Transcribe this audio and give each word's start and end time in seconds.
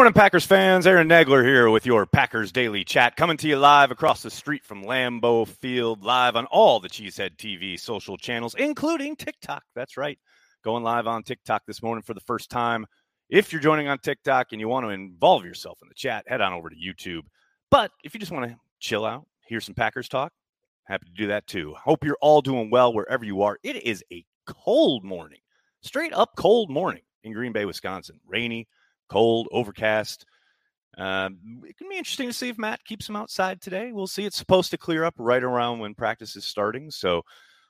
Morning, 0.00 0.14
Packers 0.14 0.46
fans. 0.46 0.86
Aaron 0.86 1.10
Nagler 1.10 1.44
here 1.44 1.68
with 1.68 1.84
your 1.84 2.06
Packers 2.06 2.52
Daily 2.52 2.84
Chat, 2.84 3.16
coming 3.16 3.36
to 3.36 3.46
you 3.46 3.56
live 3.56 3.90
across 3.90 4.22
the 4.22 4.30
street 4.30 4.64
from 4.64 4.82
Lambeau 4.82 5.46
Field, 5.46 6.02
live 6.02 6.36
on 6.36 6.46
all 6.46 6.80
the 6.80 6.88
Cheesehead 6.88 7.36
TV 7.36 7.78
social 7.78 8.16
channels, 8.16 8.54
including 8.54 9.14
TikTok. 9.14 9.62
That's 9.74 9.98
right. 9.98 10.18
Going 10.64 10.82
live 10.84 11.06
on 11.06 11.22
TikTok 11.22 11.66
this 11.66 11.82
morning 11.82 12.00
for 12.00 12.14
the 12.14 12.22
first 12.22 12.48
time. 12.48 12.86
If 13.28 13.52
you're 13.52 13.60
joining 13.60 13.88
on 13.88 13.98
TikTok 13.98 14.52
and 14.52 14.60
you 14.62 14.68
want 14.68 14.86
to 14.86 14.88
involve 14.88 15.44
yourself 15.44 15.80
in 15.82 15.88
the 15.88 15.94
chat, 15.94 16.24
head 16.26 16.40
on 16.40 16.54
over 16.54 16.70
to 16.70 16.76
YouTube. 16.76 17.24
But 17.70 17.90
if 18.02 18.14
you 18.14 18.20
just 18.20 18.32
want 18.32 18.50
to 18.50 18.56
chill 18.78 19.04
out, 19.04 19.26
hear 19.48 19.60
some 19.60 19.74
Packers 19.74 20.08
talk, 20.08 20.32
happy 20.84 21.04
to 21.08 21.12
do 21.12 21.26
that 21.26 21.46
too. 21.46 21.74
Hope 21.74 22.04
you're 22.04 22.16
all 22.22 22.40
doing 22.40 22.70
well 22.70 22.94
wherever 22.94 23.26
you 23.26 23.42
are. 23.42 23.58
It 23.62 23.76
is 23.84 24.02
a 24.10 24.24
cold 24.46 25.04
morning, 25.04 25.40
straight 25.82 26.14
up 26.14 26.36
cold 26.38 26.70
morning 26.70 27.02
in 27.22 27.34
Green 27.34 27.52
Bay, 27.52 27.66
Wisconsin. 27.66 28.18
Rainy, 28.26 28.66
cold, 29.10 29.48
overcast. 29.52 30.24
Um, 30.96 31.38
it 31.64 31.76
can 31.76 31.88
be 31.88 31.98
interesting 31.98 32.28
to 32.28 32.32
see 32.32 32.48
if 32.48 32.58
Matt 32.58 32.84
keeps 32.84 33.08
him 33.08 33.16
outside 33.16 33.60
today. 33.60 33.92
We'll 33.92 34.06
see. 34.06 34.24
It's 34.24 34.36
supposed 34.36 34.70
to 34.70 34.78
clear 34.78 35.04
up 35.04 35.14
right 35.18 35.42
around 35.42 35.78
when 35.78 35.94
practice 35.94 36.36
is 36.36 36.44
starting. 36.44 36.90
So 36.90 37.22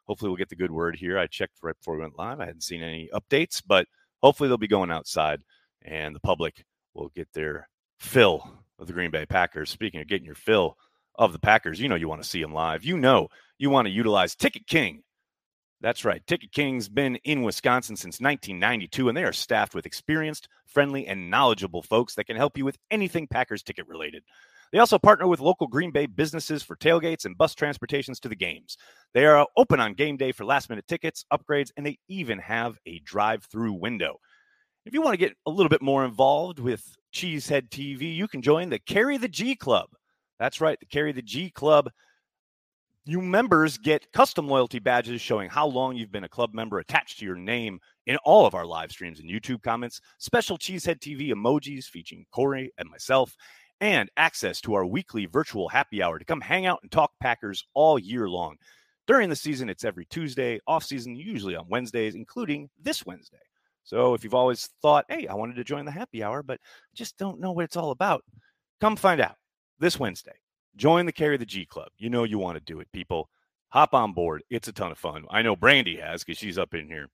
hopefully 0.06 0.28
we'll 0.28 0.36
get 0.36 0.48
the 0.48 0.56
good 0.56 0.70
word 0.70 0.96
here. 0.96 1.18
I 1.18 1.26
checked 1.26 1.58
right 1.62 1.76
before 1.76 1.94
we 1.94 2.00
went 2.00 2.18
live. 2.18 2.40
I 2.40 2.46
hadn't 2.46 2.62
seen 2.62 2.82
any 2.82 3.08
updates, 3.12 3.62
but 3.66 3.86
hopefully 4.22 4.48
they'll 4.48 4.58
be 4.58 4.68
going 4.68 4.90
outside 4.90 5.42
and 5.82 6.14
the 6.14 6.20
public 6.20 6.64
will 6.94 7.10
get 7.14 7.28
their 7.32 7.68
fill 7.98 8.58
of 8.78 8.86
the 8.86 8.92
Green 8.92 9.10
Bay 9.10 9.26
Packers. 9.26 9.70
Speaking 9.70 10.00
of 10.00 10.08
getting 10.08 10.26
your 10.26 10.34
fill 10.34 10.76
of 11.16 11.32
the 11.32 11.38
Packers, 11.38 11.80
you 11.80 11.88
know 11.88 11.94
you 11.94 12.08
want 12.08 12.22
to 12.22 12.28
see 12.28 12.42
them 12.42 12.54
live. 12.54 12.84
You 12.84 12.96
know 12.96 13.28
you 13.58 13.70
want 13.70 13.86
to 13.86 13.92
utilize 13.92 14.34
Ticket 14.34 14.66
King 14.66 15.02
that's 15.80 16.04
right. 16.04 16.26
Ticket 16.26 16.52
King's 16.52 16.88
been 16.88 17.16
in 17.24 17.42
Wisconsin 17.42 17.96
since 17.96 18.20
1992, 18.20 19.08
and 19.08 19.16
they 19.16 19.24
are 19.24 19.32
staffed 19.32 19.74
with 19.74 19.86
experienced, 19.86 20.48
friendly, 20.66 21.06
and 21.06 21.30
knowledgeable 21.30 21.82
folks 21.82 22.14
that 22.14 22.24
can 22.24 22.36
help 22.36 22.58
you 22.58 22.64
with 22.64 22.78
anything 22.90 23.26
Packers 23.26 23.62
ticket 23.62 23.88
related. 23.88 24.22
They 24.72 24.78
also 24.78 24.98
partner 24.98 25.26
with 25.26 25.40
local 25.40 25.66
Green 25.66 25.90
Bay 25.90 26.06
businesses 26.06 26.62
for 26.62 26.76
tailgates 26.76 27.24
and 27.24 27.36
bus 27.36 27.54
transportations 27.54 28.20
to 28.20 28.28
the 28.28 28.36
games. 28.36 28.76
They 29.14 29.26
are 29.26 29.46
open 29.56 29.80
on 29.80 29.94
game 29.94 30.16
day 30.16 30.32
for 30.32 30.44
last 30.44 30.68
minute 30.68 30.86
tickets, 30.86 31.24
upgrades, 31.32 31.70
and 31.76 31.84
they 31.84 31.98
even 32.08 32.38
have 32.38 32.78
a 32.86 33.00
drive 33.00 33.44
through 33.44 33.72
window. 33.72 34.18
If 34.86 34.94
you 34.94 35.02
want 35.02 35.14
to 35.14 35.18
get 35.18 35.36
a 35.46 35.50
little 35.50 35.68
bit 35.68 35.82
more 35.82 36.04
involved 36.04 36.58
with 36.58 36.84
Cheesehead 37.12 37.70
TV, 37.70 38.14
you 38.14 38.28
can 38.28 38.42
join 38.42 38.68
the 38.68 38.78
Carry 38.78 39.16
the 39.16 39.28
G 39.28 39.56
Club. 39.56 39.88
That's 40.38 40.60
right, 40.60 40.78
the 40.78 40.86
Carry 40.86 41.12
the 41.12 41.22
G 41.22 41.50
Club 41.50 41.90
you 43.10 43.20
members 43.20 43.76
get 43.76 44.12
custom 44.12 44.46
loyalty 44.46 44.78
badges 44.78 45.20
showing 45.20 45.50
how 45.50 45.66
long 45.66 45.96
you've 45.96 46.12
been 46.12 46.22
a 46.22 46.28
club 46.28 46.54
member 46.54 46.78
attached 46.78 47.18
to 47.18 47.24
your 47.24 47.34
name 47.34 47.80
in 48.06 48.16
all 48.18 48.46
of 48.46 48.54
our 48.54 48.64
live 48.64 48.92
streams 48.92 49.18
and 49.18 49.28
YouTube 49.28 49.64
comments, 49.64 50.00
special 50.18 50.56
Cheesehead 50.56 51.00
TV 51.00 51.32
emojis 51.32 51.86
featuring 51.86 52.24
Corey 52.30 52.72
and 52.78 52.88
myself, 52.88 53.34
and 53.80 54.08
access 54.16 54.60
to 54.60 54.74
our 54.74 54.86
weekly 54.86 55.26
virtual 55.26 55.68
happy 55.68 56.00
hour 56.00 56.20
to 56.20 56.24
come 56.24 56.40
hang 56.40 56.66
out 56.66 56.78
and 56.82 56.92
talk 56.92 57.10
Packers 57.18 57.64
all 57.74 57.98
year 57.98 58.28
long. 58.28 58.54
During 59.08 59.28
the 59.28 59.34
season, 59.34 59.68
it's 59.68 59.84
every 59.84 60.04
Tuesday, 60.04 60.60
off 60.68 60.84
season, 60.84 61.16
usually 61.16 61.56
on 61.56 61.66
Wednesdays, 61.68 62.14
including 62.14 62.70
this 62.80 63.04
Wednesday. 63.04 63.38
So 63.82 64.14
if 64.14 64.22
you've 64.22 64.34
always 64.34 64.68
thought, 64.82 65.04
hey, 65.08 65.26
I 65.26 65.34
wanted 65.34 65.56
to 65.56 65.64
join 65.64 65.84
the 65.84 65.90
happy 65.90 66.22
hour, 66.22 66.44
but 66.44 66.60
just 66.94 67.18
don't 67.18 67.40
know 67.40 67.50
what 67.50 67.64
it's 67.64 67.76
all 67.76 67.90
about, 67.90 68.22
come 68.80 68.94
find 68.94 69.20
out 69.20 69.34
this 69.80 69.98
Wednesday. 69.98 70.38
Join 70.76 71.06
the 71.06 71.12
Carry 71.12 71.36
the 71.36 71.46
G 71.46 71.66
Club. 71.66 71.88
You 71.98 72.10
know 72.10 72.24
you 72.24 72.38
want 72.38 72.56
to 72.58 72.64
do 72.64 72.80
it, 72.80 72.92
people. 72.92 73.28
Hop 73.70 73.94
on 73.94 74.12
board. 74.12 74.42
It's 74.50 74.68
a 74.68 74.72
ton 74.72 74.92
of 74.92 74.98
fun. 74.98 75.24
I 75.30 75.42
know 75.42 75.56
Brandy 75.56 75.96
has 75.96 76.24
because 76.24 76.38
she's 76.38 76.58
up 76.58 76.74
in 76.74 76.88
here 76.88 77.08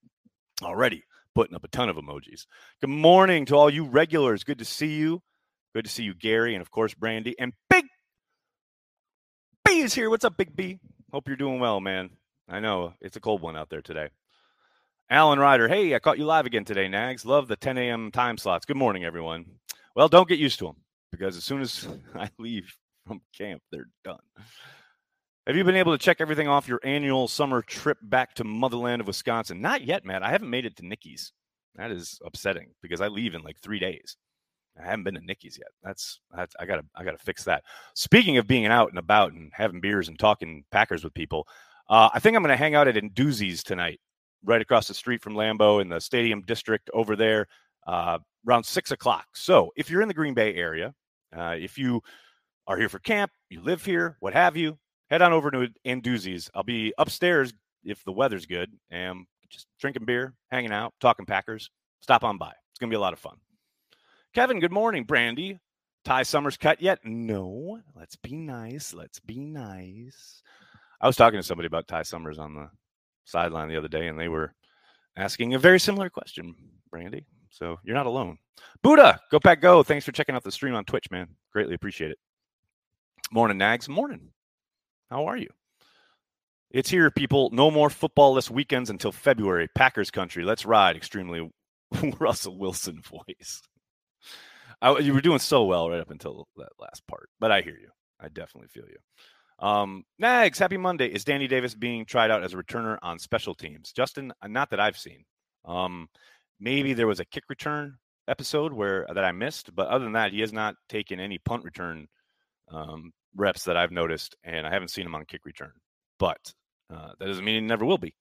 already 0.63 1.05
putting 1.35 1.55
up 1.55 1.65
a 1.65 1.69
ton 1.69 1.91
of 1.91 1.97
emojis. 1.97 2.47
Good 2.81 2.89
morning 2.89 3.45
to 3.47 3.57
all 3.57 3.69
you 3.69 3.85
regulars. 3.85 4.43
Good 4.43 4.59
to 4.59 4.65
see 4.65 4.95
you. 4.95 5.23
Good 5.75 5.85
to 5.85 5.91
see 5.91 6.03
you, 6.03 6.15
Gary, 6.15 6.55
and 6.55 6.63
of 6.63 6.71
course, 6.71 6.95
Brandy. 6.95 7.39
And 7.39 7.53
Big 7.69 7.85
B 9.65 9.81
is 9.81 9.93
here. 9.93 10.09
What's 10.09 10.25
up, 10.25 10.39
Big 10.39 10.57
B? 10.57 10.79
Hope 11.13 11.29
you're 11.29 11.37
doing 11.37 11.61
well, 11.61 11.81
man. 11.81 12.09
I 12.49 12.61
know 12.61 12.95
it's 13.03 13.17
a 13.17 13.21
cold 13.21 13.43
one 13.43 13.57
out 13.57 13.69
there 13.69 13.83
today. 13.83 14.09
Alan 15.11 15.39
Ryder, 15.39 15.69
hey, 15.69 15.95
I 15.95 15.99
caught 15.99 16.19
you 16.19 16.25
live 16.25 16.47
again 16.47 16.65
today, 16.65 16.89
Nags. 16.89 17.27
Love 17.27 17.49
the 17.49 17.57
10 17.57 17.77
a.m. 17.77 18.11
time 18.11 18.39
slots. 18.39 18.65
Good 18.65 18.79
morning, 18.79 19.05
everyone. 19.05 19.45
Well, 19.95 20.09
don't 20.09 20.29
get 20.29 20.39
used 20.39 20.59
to 20.61 20.65
them 20.65 20.77
because 21.13 21.37
as 21.37 21.45
soon 21.45 21.61
as 21.61 21.87
I 22.15 22.31
leave 22.39 22.75
from 23.07 23.21
camp. 23.37 23.63
They're 23.71 23.89
done. 24.05 24.21
Have 25.47 25.57
you 25.57 25.63
been 25.63 25.77
able 25.77 25.93
to 25.93 26.03
check 26.03 26.21
everything 26.21 26.49
off 26.49 26.67
your 26.67 26.81
annual 26.83 27.29
summer 27.29 27.63
trip 27.63 27.99
back 28.03 28.35
to 28.35 28.45
motherland 28.45 29.01
of 29.01 29.07
Wisconsin? 29.07 29.61
Not 29.61 29.85
yet, 29.85 30.05
man. 30.05 30.25
I 30.25 30.31
haven't 30.31 30.51
made 30.51 30.67
it 30.67 30.77
to 30.77 30.87
Nicky's. 30.87 31.33
That 31.77 31.93
is 31.93 32.19
upsetting 32.25 32.71
because 32.83 33.01
I 33.01 33.09
leave 33.09 33.35
in 33.35 33.43
like 33.43 33.61
three 33.61 33.79
days. 33.79 34.17
I 34.81 34.85
haven't 34.85 35.05
been 35.05 35.15
to 35.15 35.21
Nicky's 35.21 35.57
yet. 35.59 35.69
That's, 35.83 36.21
that's 36.35 36.55
I 36.59 36.67
gotta 36.67 36.83
I 36.95 37.05
gotta 37.05 37.19
fix 37.19 37.45
that. 37.45 37.63
Speaking 37.95 38.39
of 38.39 38.47
being 38.47 38.67
out 38.67 38.91
and 38.91 38.99
about 38.99 39.33
and 39.33 39.51
having 39.55 39.81
beers 39.81 40.09
and 40.09 40.19
talking 40.19 40.65
Packers 40.71 41.05
with 41.05 41.15
people, 41.15 41.47
uh, 41.89 42.11
I 42.13 42.19
think 42.19 42.37
I'm 42.37 42.43
gonna 42.43 42.57
hang 42.57 42.75
out 42.75 42.89
at 42.89 42.97
Anduzzi's 42.97 43.63
tonight, 43.63 44.01
right 44.45 44.61
across 44.61 44.89
the 44.89 44.95
street 44.95 45.23
from 45.23 45.35
Lambeau 45.35 45.81
in 45.81 45.89
the 45.89 46.01
Stadium 46.01 46.43
District 46.43 46.91
over 46.93 47.15
there, 47.17 47.47
uh, 47.87 48.19
around 48.47 48.65
six 48.65 48.91
o'clock. 48.91 49.27
So 49.35 49.71
if 49.77 49.91
you're 49.91 50.03
in 50.03 50.09
the 50.09 50.15
Green 50.15 50.35
Bay 50.35 50.55
area, 50.55 50.93
uh, 51.35 51.55
if 51.59 51.79
you 51.79 52.03
are 52.67 52.77
here 52.77 52.89
for 52.89 52.99
camp, 52.99 53.31
you 53.49 53.61
live 53.61 53.85
here, 53.85 54.17
what 54.21 54.33
have 54.33 54.57
you, 54.57 54.79
head 55.11 55.23
on 55.23 55.33
over 55.33 55.51
to 55.51 55.69
Anduzzi's. 55.87 56.51
I'll 56.55 56.63
be 56.63 56.93
upstairs 56.99 57.53
if 57.85 58.05
the 58.05 58.13
weather's 58.13 58.47
good 58.47 58.71
and 58.91 59.27
just 59.49 59.67
drinking 59.81 60.05
beer, 60.05 60.35
hanging 60.51 60.73
out, 60.73 60.93
talking 61.01 61.27
Packers. 61.27 61.71
Stop 62.01 62.25
on 62.25 62.39
by. 62.39 62.53
It's 62.71 62.79
going 62.79 62.91
to 62.91 62.95
be 62.95 62.99
a 62.99 63.01
lot 63.01 63.13
of 63.13 63.19
fun. 63.19 63.37
Kevin, 64.35 64.61
good 64.61 64.73
morning. 64.73 65.05
Brandy, 65.05 65.59
Ty 66.05 66.25
Summers 66.25 66.57
cut 66.57 66.83
yet? 66.83 66.99
No. 67.05 67.81
Let's 67.95 68.17
be 68.17 68.35
nice. 68.35 68.93
Let's 68.93 69.21
be 69.21 69.39
nice. 69.39 70.43
I 71.01 71.07
was 71.07 71.17
talking 71.17 71.39
to 71.39 71.43
somebody 71.43 71.67
about 71.67 71.89
Ty 71.89 72.03
Summers 72.03 72.39
on 72.39 72.55
the 72.55 72.69
sideline 73.25 73.69
the 73.69 73.77
other 73.77 73.89
day, 73.89 74.09
and 74.09 74.19
they 74.19 74.29
were 74.29 74.55
asking 75.17 75.55
a 75.55 75.59
very 75.59 75.81
similar 75.81 76.11
question, 76.11 76.55
Brandy. 76.91 77.27
So 77.51 77.79
you're 77.85 77.97
not 77.97 78.07
alone. 78.07 78.39
Buddha, 78.83 79.21
go 79.31 79.39
pack 79.39 79.61
go. 79.61 79.83
Thanks 79.83 80.05
for 80.05 80.13
checking 80.13 80.35
out 80.35 80.45
the 80.45 80.53
stream 80.53 80.75
on 80.75 80.85
Twitch, 80.85 81.11
man. 81.11 81.29
Greatly 81.53 81.75
appreciate 81.75 82.11
it. 82.11 82.19
Morning, 83.33 83.59
Nags. 83.59 83.89
Morning. 83.89 84.31
How 85.11 85.27
are 85.27 85.37
you? 85.37 85.49
It's 86.71 86.91
here, 86.91 87.11
people. 87.11 87.51
No 87.53 87.71
more 87.71 87.89
footballless 87.89 88.51
weekends 88.51 88.89
until 88.89 89.11
February. 89.11 89.69
Packers 89.75 90.11
country. 90.11 90.45
Let's 90.45 90.65
ride. 90.65 90.97
Extremely 90.97 91.51
Russell 92.21 92.57
Wilson 92.57 93.01
voice. 93.03 93.63
I, 94.81 94.99
you 94.99 95.13
were 95.13 95.21
doing 95.21 95.39
so 95.39 95.65
well 95.65 95.91
right 95.91 96.01
up 96.01 96.11
until 96.11 96.47
that 96.57 96.69
last 96.79 97.07
part, 97.07 97.29
but 97.41 97.51
I 97.51 97.63
hear 97.63 97.77
you. 97.81 97.89
I 98.21 98.29
definitely 98.29 98.69
feel 98.69 98.85
you. 98.85 99.67
Um, 99.67 100.05
Nags, 100.19 100.59
happy 100.59 100.77
Monday. 100.77 101.07
Is 101.07 101.25
Danny 101.25 101.49
Davis 101.49 101.75
being 101.75 102.05
tried 102.05 102.31
out 102.31 102.45
as 102.45 102.53
a 102.53 102.57
returner 102.57 102.99
on 103.03 103.19
special 103.19 103.55
teams? 103.55 103.93
Justin, 103.93 104.33
uh, 104.43 104.49
not 104.49 104.71
that 104.71 104.81
I've 104.81 104.99
seen. 104.99 105.25
Um, 105.65 106.09
maybe 106.61 106.93
there 106.93 107.07
was 107.07 107.21
a 107.21 107.25
kick 107.25 107.45
return 107.49 107.97
episode 108.29 108.73
where 108.73 109.07
that 109.13 109.25
I 109.25 109.33
missed, 109.33 109.75
but 109.75 109.89
other 109.89 110.05
than 110.05 110.13
that, 110.13 110.33
he 110.33 110.41
has 110.41 110.53
not 110.53 110.77
taken 110.89 111.19
any 111.19 111.39
punt 111.39 111.65
return 111.65 112.07
um, 112.71 113.13
reps 113.35 113.65
that 113.65 113.77
I've 113.77 113.93
noticed, 113.93 114.37
and 114.45 114.67
I 114.67 114.71
haven't 114.71 114.89
seen 114.89 115.07
him 115.07 115.15
on 115.15 115.25
kick 115.25 115.45
return. 115.45 115.73
But 116.19 116.53
uh, 116.93 117.11
that 117.19 117.27
doesn't 117.27 117.45
mean 117.45 117.63
he 117.63 117.67
never 117.67 117.85
will 117.85 117.99
be. 117.99 118.15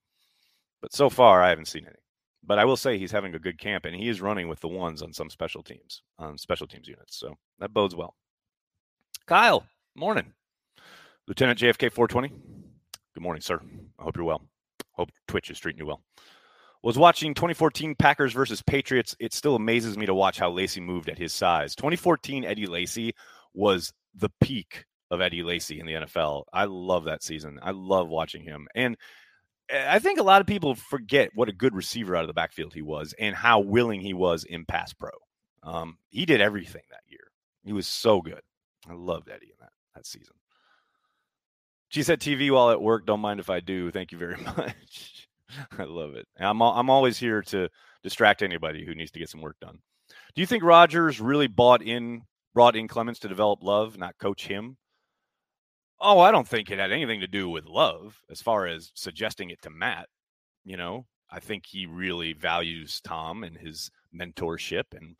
But 0.81 0.93
so 0.93 1.09
far, 1.09 1.41
I 1.41 1.49
haven't 1.49 1.67
seen 1.67 1.85
any. 1.85 1.95
But 2.43 2.59
I 2.59 2.65
will 2.65 2.77
say 2.77 2.97
he's 2.97 3.11
having 3.11 3.33
a 3.33 3.39
good 3.39 3.57
camp, 3.57 3.85
and 3.85 3.95
he 3.95 4.07
is 4.07 4.21
running 4.21 4.47
with 4.47 4.59
the 4.59 4.67
ones 4.67 5.01
on 5.01 5.11
some 5.11 5.29
special 5.29 5.63
teams, 5.63 6.03
on 6.19 6.37
special 6.37 6.67
teams 6.67 6.87
units. 6.87 7.17
So 7.17 7.33
that 7.59 7.73
bodes 7.73 7.95
well. 7.95 8.15
Kyle, 9.25 9.65
morning. 9.95 10.31
Lieutenant 11.27 11.57
JFK 11.57 11.91
420. 11.91 12.29
Good 13.15 13.23
morning, 13.23 13.41
sir. 13.41 13.59
I 13.97 14.03
hope 14.03 14.15
you're 14.15 14.25
well. 14.25 14.43
Hope 14.91 15.09
Twitch 15.27 15.49
is 15.49 15.59
treating 15.59 15.79
you 15.79 15.87
well. 15.87 16.01
Was 16.83 16.99
watching 16.99 17.33
2014 17.33 17.95
Packers 17.95 18.33
versus 18.33 18.61
Patriots. 18.61 19.15
It 19.19 19.33
still 19.33 19.55
amazes 19.55 19.97
me 19.97 20.05
to 20.05 20.13
watch 20.13 20.37
how 20.37 20.51
Lacy 20.51 20.81
moved 20.81 21.09
at 21.09 21.17
his 21.17 21.33
size. 21.33 21.73
2014 21.73 22.45
Eddie 22.45 22.67
Lacy 22.67 23.15
was 23.55 23.91
the 24.15 24.31
peak 24.41 24.85
of 25.11 25.21
Eddie 25.21 25.43
Lacy 25.43 25.79
in 25.79 25.85
the 25.85 25.93
NFL. 25.93 26.45
I 26.53 26.65
love 26.65 27.05
that 27.05 27.23
season. 27.23 27.59
I 27.61 27.71
love 27.71 28.07
watching 28.07 28.43
him. 28.43 28.67
And 28.75 28.97
eh, 29.69 29.85
I 29.87 29.99
think 29.99 30.19
a 30.19 30.23
lot 30.23 30.41
of 30.41 30.47
people 30.47 30.75
forget 30.75 31.29
what 31.35 31.49
a 31.49 31.53
good 31.53 31.75
receiver 31.75 32.15
out 32.15 32.23
of 32.23 32.27
the 32.27 32.33
backfield 32.33 32.73
he 32.73 32.81
was 32.81 33.13
and 33.19 33.35
how 33.35 33.59
willing 33.59 34.01
he 34.01 34.13
was 34.13 34.43
in 34.43 34.65
pass 34.65 34.93
pro. 34.93 35.09
Um, 35.63 35.97
he 36.09 36.25
did 36.25 36.41
everything 36.41 36.83
that 36.91 37.01
year. 37.07 37.31
He 37.63 37.73
was 37.73 37.87
so 37.87 38.21
good. 38.21 38.41
I 38.87 38.93
loved 38.93 39.29
Eddie 39.29 39.51
in 39.51 39.57
that, 39.59 39.71
that 39.95 40.05
season. 40.05 40.35
Cheesehead 41.91 42.17
TV 42.17 42.51
while 42.51 42.71
at 42.71 42.81
work. 42.81 43.05
Don't 43.05 43.19
mind 43.19 43.39
if 43.39 43.49
I 43.49 43.59
do. 43.59 43.91
Thank 43.91 44.11
you 44.11 44.17
very 44.17 44.37
much. 44.57 45.27
I 45.77 45.83
love 45.83 46.15
it. 46.15 46.27
I'm, 46.39 46.61
I'm 46.61 46.89
always 46.89 47.17
here 47.17 47.41
to 47.43 47.69
distract 48.03 48.41
anybody 48.41 48.85
who 48.85 48.95
needs 48.95 49.11
to 49.11 49.19
get 49.19 49.29
some 49.29 49.41
work 49.41 49.57
done. 49.61 49.79
Do 50.35 50.41
you 50.41 50.45
think 50.45 50.63
Rodgers 50.63 51.21
really 51.21 51.47
bought 51.47 51.81
in 51.81 52.23
brought 52.55 52.75
in 52.75 52.87
Clements 52.87 53.19
to 53.19 53.27
develop 53.27 53.61
Love, 53.61 53.99
not 53.99 54.17
coach 54.17 54.47
him. 54.47 54.77
Oh, 55.99 56.19
I 56.19 56.31
don't 56.31 56.47
think 56.47 56.71
it 56.71 56.79
had 56.79 56.91
anything 56.91 57.19
to 57.19 57.27
do 57.27 57.49
with 57.49 57.65
Love 57.65 58.19
as 58.31 58.41
far 58.41 58.65
as 58.65 58.91
suggesting 58.95 59.51
it 59.51 59.61
to 59.61 59.69
Matt. 59.69 60.07
You 60.63 60.77
know, 60.77 61.05
I 61.29 61.39
think 61.39 61.65
he 61.67 61.85
really 61.85 62.33
values 62.33 63.01
Tom 63.01 63.43
and 63.43 63.55
his 63.55 63.91
mentorship 64.17 64.85
and 64.93 65.15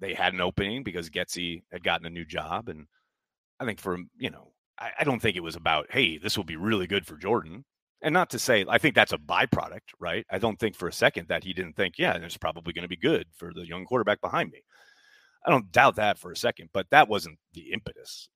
they 0.00 0.14
had 0.14 0.32
an 0.32 0.40
opening 0.40 0.82
because 0.82 1.10
Getsy 1.10 1.62
had 1.72 1.84
gotten 1.84 2.06
a 2.06 2.10
new 2.10 2.24
job. 2.24 2.68
And 2.68 2.86
I 3.60 3.64
think 3.64 3.80
for, 3.80 3.98
you 4.16 4.30
know, 4.30 4.52
I, 4.78 4.92
I 5.00 5.04
don't 5.04 5.20
think 5.20 5.36
it 5.36 5.42
was 5.42 5.56
about, 5.56 5.88
hey, 5.90 6.16
this 6.16 6.36
will 6.36 6.44
be 6.44 6.56
really 6.56 6.86
good 6.86 7.06
for 7.06 7.16
Jordan. 7.16 7.64
And 8.00 8.12
not 8.12 8.30
to 8.30 8.38
say, 8.38 8.64
I 8.68 8.78
think 8.78 8.94
that's 8.94 9.12
a 9.12 9.18
byproduct, 9.18 9.80
right? 9.98 10.24
I 10.30 10.38
don't 10.38 10.58
think 10.58 10.76
for 10.76 10.86
a 10.86 10.92
second 10.92 11.28
that 11.28 11.42
he 11.42 11.52
didn't 11.52 11.74
think, 11.74 11.94
yeah, 11.98 12.16
it's 12.16 12.36
probably 12.36 12.72
going 12.72 12.84
to 12.84 12.88
be 12.88 12.96
good 12.96 13.26
for 13.34 13.52
the 13.52 13.66
young 13.66 13.84
quarterback 13.84 14.20
behind 14.20 14.52
me. 14.52 14.62
I 15.48 15.50
don't 15.50 15.72
doubt 15.72 15.96
that 15.96 16.18
for 16.18 16.30
a 16.30 16.36
second, 16.36 16.68
but 16.74 16.86
that 16.90 17.08
wasn't 17.08 17.38
the 17.54 17.72
impetus. 17.72 18.28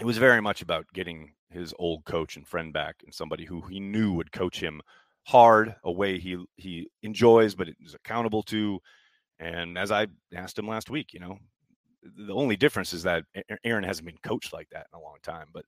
It 0.00 0.06
was 0.06 0.16
very 0.16 0.40
much 0.40 0.62
about 0.62 0.86
getting 0.94 1.34
his 1.50 1.74
old 1.78 2.06
coach 2.06 2.36
and 2.36 2.48
friend 2.48 2.72
back 2.72 2.96
and 3.04 3.12
somebody 3.12 3.44
who 3.44 3.60
he 3.68 3.78
knew 3.78 4.14
would 4.14 4.32
coach 4.32 4.58
him 4.58 4.80
hard, 5.26 5.74
a 5.84 5.92
way 5.92 6.18
he 6.18 6.42
he 6.56 6.88
enjoys 7.02 7.54
but 7.54 7.68
is 7.78 7.94
accountable 7.94 8.42
to. 8.44 8.80
And 9.38 9.76
as 9.76 9.92
I 9.92 10.06
asked 10.34 10.58
him 10.58 10.66
last 10.66 10.88
week, 10.88 11.12
you 11.12 11.20
know, 11.20 11.38
the 12.02 12.32
only 12.32 12.56
difference 12.56 12.94
is 12.94 13.02
that 13.02 13.24
Aaron 13.62 13.84
hasn't 13.84 14.06
been 14.06 14.16
coached 14.22 14.54
like 14.54 14.68
that 14.70 14.86
in 14.94 14.98
a 14.98 15.02
long 15.02 15.18
time. 15.22 15.48
But 15.52 15.66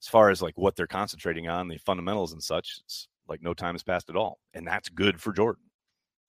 as 0.00 0.08
far 0.08 0.30
as 0.30 0.40
like 0.40 0.56
what 0.56 0.74
they're 0.74 0.86
concentrating 0.86 1.48
on, 1.48 1.68
the 1.68 1.76
fundamentals 1.76 2.32
and 2.32 2.42
such, 2.42 2.80
it's 2.82 3.08
like 3.28 3.42
no 3.42 3.52
time 3.52 3.74
has 3.74 3.82
passed 3.82 4.08
at 4.08 4.16
all. 4.16 4.38
And 4.54 4.66
that's 4.66 4.88
good 4.88 5.20
for 5.20 5.34
Jordan. 5.34 5.64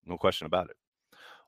No 0.05 0.17
question 0.17 0.47
about 0.47 0.69
it. 0.69 0.75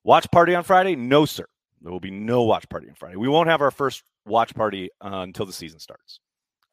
Watch 0.06 0.32
party 0.32 0.56
on 0.56 0.64
Friday? 0.64 0.96
No, 0.96 1.26
sir. 1.26 1.46
There 1.82 1.92
will 1.92 2.00
be 2.00 2.12
no 2.12 2.44
watch 2.44 2.70
party 2.70 2.88
on 2.90 2.96
Friday. 2.96 3.16
We 3.16 3.28
won't 3.28 3.50
have 3.50 3.62
our 3.62 3.72
first 3.72 4.04
watch 4.26 4.54
party 4.54 4.90
uh, 5.02 5.22
until 5.22 5.46
the 5.46 5.54
season 5.54 5.80
starts. 5.80 6.20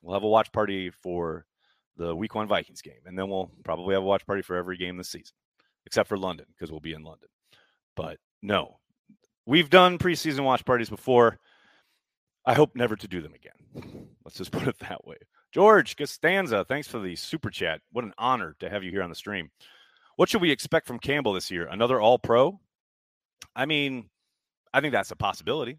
We'll 0.03 0.15
have 0.15 0.23
a 0.23 0.29
watch 0.29 0.53
party 0.53 0.91
for 0.91 1.47
the 1.97 2.15
week 2.15 2.35
one 2.35 2.47
Vikings 2.47 2.83
game. 2.83 3.01
And 3.07 3.19
then 3.19 3.29
we'll 3.29 3.51
probably 3.65 3.95
have 3.95 4.03
a 4.03 4.07
watch 4.07 4.27
party 4.27 4.43
for 4.43 4.57
every 4.57 4.77
game 4.77 4.97
this 4.97 5.09
season, 5.09 5.35
except 5.87 6.09
for 6.09 6.19
London, 6.19 6.47
because 6.55 6.71
we'll 6.71 6.81
be 6.81 6.93
in 6.93 7.03
London. 7.03 7.29
But 7.97 8.19
no, 8.43 8.79
we've 9.47 9.71
done 9.71 9.99
preseason 9.99 10.45
watch 10.45 10.65
parties 10.65 10.91
before. 10.91 11.39
I 12.47 12.55
hope 12.55 12.75
never 12.75 12.97
to 12.97 13.09
do 13.09 13.21
them 13.21 13.35
again. 13.35 14.09
Let's 14.25 14.39
just 14.39 14.53
put 14.53 14.69
it 14.69 14.79
that 14.81 15.07
way. 15.07 15.17
George 15.53 15.97
Costanza, 15.97 16.65
thanks 16.65 16.87
for 16.87 16.99
the 16.99 17.17
super 17.17 17.51
chat. 17.51 17.81
What 17.93 18.05
an 18.05 18.15
honor 18.19 18.55
to 18.61 18.69
have 18.69 18.85
you 18.85 18.91
here 18.91 19.03
on 19.03 19.11
the 19.11 19.17
stream. 19.17 19.51
What 20.17 20.29
should 20.29 20.43
we 20.43 20.51
expect 20.51 20.87
from 20.87 20.99
Campbell 20.99 21.33
this 21.33 21.51
year? 21.51 21.67
Another 21.67 22.01
all 22.01 22.19
pro? 22.19 22.61
I 23.57 23.67
mean, 23.67 24.11
I 24.73 24.81
think 24.81 24.93
that's 24.93 25.11
a 25.11 25.17
possibility. 25.17 25.79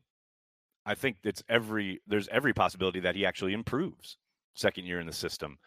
I 0.85 0.95
think 0.95 1.17
it's 1.23 1.43
every 1.49 2.01
there's 2.07 2.27
every 2.29 2.53
possibility 2.53 2.99
that 3.01 3.15
he 3.15 3.25
actually 3.25 3.53
improves 3.53 4.17
second 4.53 4.85
year 4.85 4.99
in 4.99 5.07
the 5.07 5.13
system. 5.13 5.57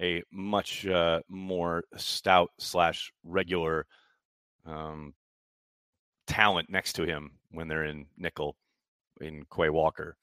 A 0.00 0.22
much 0.32 0.86
uh, 0.86 1.20
more 1.28 1.84
stout 1.96 2.50
slash 2.58 3.12
regular 3.24 3.86
um, 4.66 5.14
talent 6.26 6.70
next 6.70 6.94
to 6.94 7.04
him 7.04 7.32
when 7.50 7.68
they're 7.68 7.84
in 7.84 8.06
nickel 8.16 8.56
in 9.20 9.44
Quay 9.54 9.68
Walker. 9.68 10.16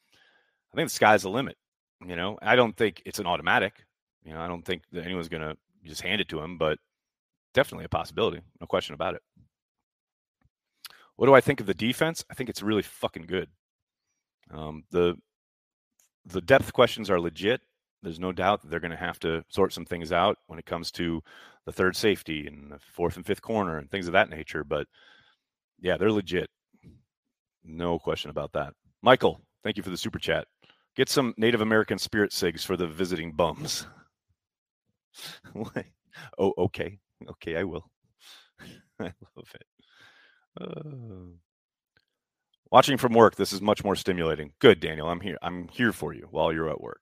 I 0.74 0.76
think 0.76 0.90
the 0.90 0.96
sky's 0.96 1.22
the 1.24 1.30
limit. 1.30 1.58
You 2.06 2.16
know, 2.16 2.38
I 2.42 2.56
don't 2.56 2.76
think 2.76 3.02
it's 3.06 3.20
an 3.20 3.28
automatic. 3.28 3.86
You 4.24 4.34
know, 4.34 4.42
I 4.42 4.48
don't 4.48 4.66
think 4.66 4.84
that 4.92 5.06
anyone's 5.06 5.30
going 5.30 5.44
to 5.44 5.56
just 5.84 6.02
hand 6.02 6.22
it 6.22 6.30
to 6.30 6.40
him, 6.42 6.58
but 6.58 6.80
definitely 7.54 7.86
a 7.86 7.90
possibility. 7.90 8.42
No 8.60 8.68
question 8.68 8.94
about 8.94 9.16
it. 9.16 9.22
What 11.20 11.26
do 11.26 11.36
I 11.36 11.42
think 11.42 11.60
of 11.60 11.66
the 11.66 11.74
defense? 11.74 12.24
I 12.32 12.34
think 12.34 12.50
it's 12.50 12.64
really 12.64 12.82
fucking 12.82 13.26
good. 13.26 13.50
Um, 14.52 14.86
the 14.90 15.18
the 16.26 16.40
depth 16.40 16.72
questions 16.72 17.10
are 17.10 17.20
legit. 17.20 17.60
There's 18.02 18.22
no 18.22 18.32
doubt 18.32 18.62
that 18.62 18.70
they're 18.72 18.80
going 18.80 18.92
to 18.92 18.98
have 18.98 19.20
to 19.20 19.44
sort 19.50 19.74
some 19.74 19.84
things 19.84 20.14
out 20.14 20.38
when 20.48 20.60
it 20.60 20.66
comes 20.66 20.92
to 20.92 21.22
the 21.66 21.74
third 21.74 21.98
safety 21.98 22.48
and 22.48 22.72
the 22.72 22.80
fourth 22.94 23.18
and 23.18 23.26
fifth 23.26 23.42
corner 23.42 23.80
and 23.80 23.92
things 23.92 24.08
of 24.08 24.14
that 24.14 24.30
nature. 24.30 24.64
But 24.64 24.88
yeah, 25.82 25.98
they're 25.98 26.10
legit. 26.10 26.50
No 27.66 28.00
question 28.00 28.30
about 28.30 28.54
that. 28.54 28.72
Michael, 29.02 29.42
thank 29.62 29.76
you 29.76 29.84
for 29.84 29.90
the 29.90 29.98
super 29.98 30.20
chat. 30.20 30.48
Get 30.96 31.10
some 31.10 31.34
Native 31.36 31.60
American 31.60 31.98
spirit 31.98 32.32
sigs 32.32 32.66
for 32.66 32.78
the 32.78 32.88
visiting 32.88 33.34
bums. 33.34 33.88
oh, 36.40 36.54
okay. 36.58 36.98
Okay, 37.30 37.58
I 37.58 37.66
will. 37.66 37.84
I 39.02 39.12
love 39.36 39.52
it. 39.54 39.64
Uh, 40.60 41.34
watching 42.72 42.98
from 42.98 43.14
work, 43.14 43.36
this 43.36 43.54
is 43.54 43.62
much 43.62 43.84
more 43.84 43.96
stimulating. 43.96 44.54
Good, 44.60 44.80
Daniel. 44.80 45.10
I'm 45.10 45.22
here. 45.22 45.38
I'm 45.42 45.68
here 45.70 45.92
for 45.92 46.14
you 46.14 46.28
while 46.32 46.54
you're 46.54 46.70
at 46.70 46.82
work. 46.82 47.02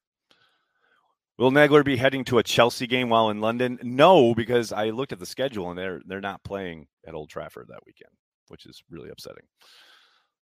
Will 1.38 1.51
Nagler 1.51 1.85
be 1.85 1.97
heading 1.97 2.23
to 2.25 2.39
a 2.39 2.44
Chelsea 2.44 2.88
game 2.88 3.09
while 3.09 3.29
in 3.29 3.41
London? 3.41 3.77
No, 3.83 4.33
because 4.33 4.71
I 4.71 4.89
looked 4.89 5.13
at 5.13 5.19
the 5.19 5.25
schedule 5.25 5.69
and 5.69 5.77
they're 5.77 6.01
they're 6.05 6.19
not 6.19 6.44
playing 6.44 6.88
at 7.07 7.13
Old 7.13 7.29
Trafford 7.29 7.67
that 7.69 7.85
weekend, 7.85 8.11
which 8.47 8.65
is 8.65 8.81
really 8.89 9.09
upsetting. 9.09 9.44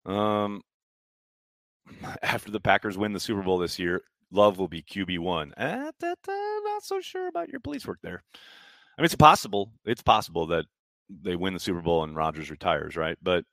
Um, 0.05 0.61
after 2.21 2.51
the 2.51 2.61
Packers 2.61 2.97
win 2.97 3.11
the 3.11 3.19
Super 3.19 3.43
Bowl 3.43 3.57
this 3.57 3.77
year, 3.77 4.01
Love 4.31 4.57
will 4.57 4.67
be 4.67 4.81
QB 4.81 5.19
one. 5.19 5.53
Uh, 5.53 5.91
not 6.01 6.83
so 6.83 6.99
sure 7.01 7.27
about 7.27 7.49
your 7.49 7.59
police 7.59 7.85
work 7.85 7.99
there. 8.01 8.23
I 8.97 9.01
mean, 9.01 9.05
it's 9.05 9.15
possible. 9.15 9.71
It's 9.85 10.01
possible 10.01 10.47
that 10.47 10.65
they 11.09 11.35
win 11.35 11.53
the 11.53 11.59
Super 11.59 11.81
Bowl 11.81 12.03
and 12.03 12.15
Rodgers 12.15 12.49
retires, 12.49 12.95
right? 12.95 13.17
But 13.21 13.43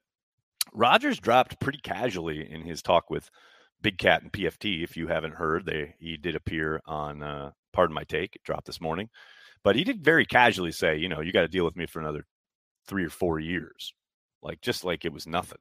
Rodgers 0.73 1.19
dropped 1.19 1.61
pretty 1.61 1.81
casually 1.83 2.51
in 2.51 2.63
his 2.63 2.83
talk 2.83 3.11
with 3.11 3.31
Big 3.83 3.99
Cat 3.99 4.23
and 4.23 4.33
PFT. 4.33 4.83
If 4.83 4.97
you 4.97 5.09
haven't 5.09 5.35
heard, 5.35 5.67
they 5.67 5.95
he 5.99 6.17
did 6.17 6.37
appear 6.37 6.81
on 6.87 7.23
uh, 7.23 7.51
Pardon 7.73 7.95
My 7.95 8.05
Take. 8.05 8.37
It 8.37 8.43
dropped 8.45 8.67
this 8.67 8.81
morning, 8.81 9.09
but 9.63 9.77
he 9.77 9.85
did 9.85 10.05
very 10.05 10.25
casually 10.25 10.73
say, 10.73 10.97
you 10.97 11.09
know, 11.09 11.21
you 11.21 11.33
got 11.33 11.43
to 11.43 11.49
deal 11.49 11.65
with 11.65 11.77
me 11.77 11.87
for 11.87 12.01
another 12.01 12.25
three 12.87 13.05
or 13.05 13.11
four 13.11 13.39
years, 13.39 13.93
like 14.43 14.61
just 14.61 14.85
like 14.85 15.05
it 15.05 15.13
was 15.13 15.27
nothing. 15.27 15.59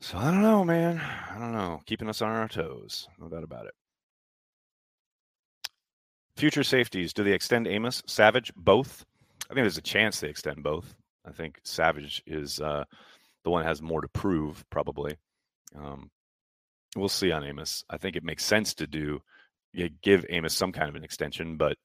So 0.00 0.16
I 0.16 0.30
don't 0.30 0.42
know, 0.42 0.64
man. 0.64 0.98
I 0.98 1.38
don't 1.38 1.52
know. 1.52 1.80
Keeping 1.86 2.08
us 2.08 2.22
on 2.22 2.30
our 2.30 2.48
toes, 2.48 3.06
no 3.18 3.28
doubt 3.28 3.44
about 3.44 3.66
it. 3.66 3.74
Future 6.36 6.64
safeties. 6.64 7.12
Do 7.12 7.22
they 7.22 7.32
extend 7.32 7.66
Amos, 7.66 8.02
Savage, 8.06 8.50
both? 8.56 9.04
I 9.50 9.54
think 9.54 9.64
there's 9.64 9.78
a 9.78 9.82
chance 9.82 10.20
they 10.20 10.28
extend 10.28 10.62
both. 10.62 10.94
I 11.26 11.32
think 11.32 11.58
Savage 11.64 12.22
is 12.24 12.60
uh, 12.60 12.84
the 13.42 13.50
one 13.50 13.62
that 13.62 13.68
has 13.68 13.82
more 13.82 14.00
to 14.00 14.08
prove, 14.08 14.64
probably. 14.70 15.16
Um, 15.76 16.10
we'll 16.94 17.08
see 17.08 17.32
on 17.32 17.44
Amos. 17.44 17.84
I 17.90 17.96
think 17.96 18.14
it 18.14 18.22
makes 18.22 18.44
sense 18.44 18.74
to 18.74 18.86
do 18.86 19.20
give 20.02 20.24
Amos 20.28 20.54
some 20.54 20.72
kind 20.72 20.88
of 20.88 20.94
an 20.94 21.04
extension, 21.04 21.56
but 21.56 21.76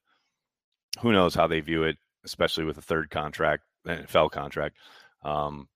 who 1.00 1.12
knows 1.12 1.34
how 1.34 1.46
they 1.46 1.60
view 1.60 1.84
it, 1.84 1.96
especially 2.24 2.64
with 2.64 2.78
a 2.78 2.82
third 2.82 3.10
contract, 3.10 3.64
NFL 3.86 4.30
contract. 4.30 4.76
Um, 5.22 5.68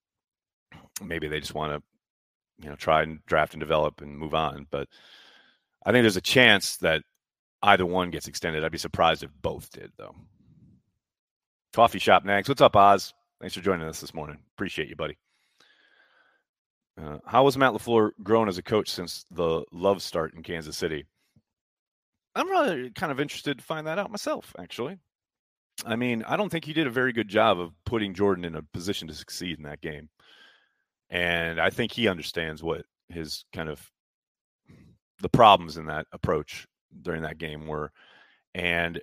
maybe 1.02 1.28
they 1.28 1.40
just 1.40 1.54
want 1.54 1.72
to, 1.72 2.64
you 2.64 2.70
know, 2.70 2.76
try 2.76 3.02
and 3.02 3.24
draft 3.26 3.54
and 3.54 3.60
develop 3.60 4.00
and 4.00 4.16
move 4.16 4.34
on. 4.34 4.66
But 4.70 4.88
I 5.84 5.92
think 5.92 6.02
there's 6.02 6.16
a 6.16 6.22
chance 6.22 6.76
that 6.78 7.02
either 7.62 7.86
one 7.86 8.10
gets 8.10 8.28
extended. 8.28 8.64
I'd 8.64 8.72
be 8.72 8.78
surprised 8.78 9.22
if 9.22 9.30
both 9.40 9.70
did, 9.70 9.92
though. 9.96 10.14
Coffee 11.72 11.98
Shop 11.98 12.24
next. 12.24 12.48
What's 12.48 12.60
up, 12.60 12.76
Oz? 12.76 13.14
Thanks 13.40 13.54
for 13.54 13.60
joining 13.60 13.86
us 13.86 14.00
this 14.00 14.12
morning. 14.12 14.38
Appreciate 14.56 14.88
you, 14.88 14.96
buddy. 14.96 15.16
Uh, 17.00 17.18
how 17.24 17.44
was 17.44 17.56
Matt 17.56 17.72
LaFleur 17.72 18.10
grown 18.22 18.48
as 18.48 18.58
a 18.58 18.62
coach 18.62 18.90
since 18.90 19.24
the 19.30 19.64
love 19.72 20.02
start 20.02 20.34
in 20.34 20.42
Kansas 20.42 20.76
City? 20.76 21.06
I'm 22.34 22.48
really 22.48 22.90
kind 22.90 23.10
of 23.10 23.20
interested 23.20 23.58
to 23.58 23.64
find 23.64 23.86
that 23.86 23.98
out 23.98 24.10
myself, 24.10 24.54
actually. 24.58 24.98
I 25.86 25.96
mean, 25.96 26.22
I 26.26 26.36
don't 26.36 26.50
think 26.50 26.64
he 26.64 26.72
did 26.72 26.86
a 26.86 26.90
very 26.90 27.12
good 27.12 27.28
job 27.28 27.58
of 27.58 27.72
putting 27.86 28.14
Jordan 28.14 28.44
in 28.44 28.54
a 28.54 28.62
position 28.62 29.08
to 29.08 29.14
succeed 29.14 29.56
in 29.56 29.64
that 29.64 29.80
game. 29.80 30.10
And 31.08 31.60
I 31.60 31.70
think 31.70 31.92
he 31.92 32.08
understands 32.08 32.62
what 32.62 32.84
his 33.08 33.44
kind 33.52 33.68
of 33.68 33.90
the 35.20 35.28
problems 35.28 35.76
in 35.76 35.86
that 35.86 36.06
approach 36.12 36.66
during 37.02 37.22
that 37.22 37.38
game 37.38 37.66
were. 37.66 37.92
And 38.54 39.00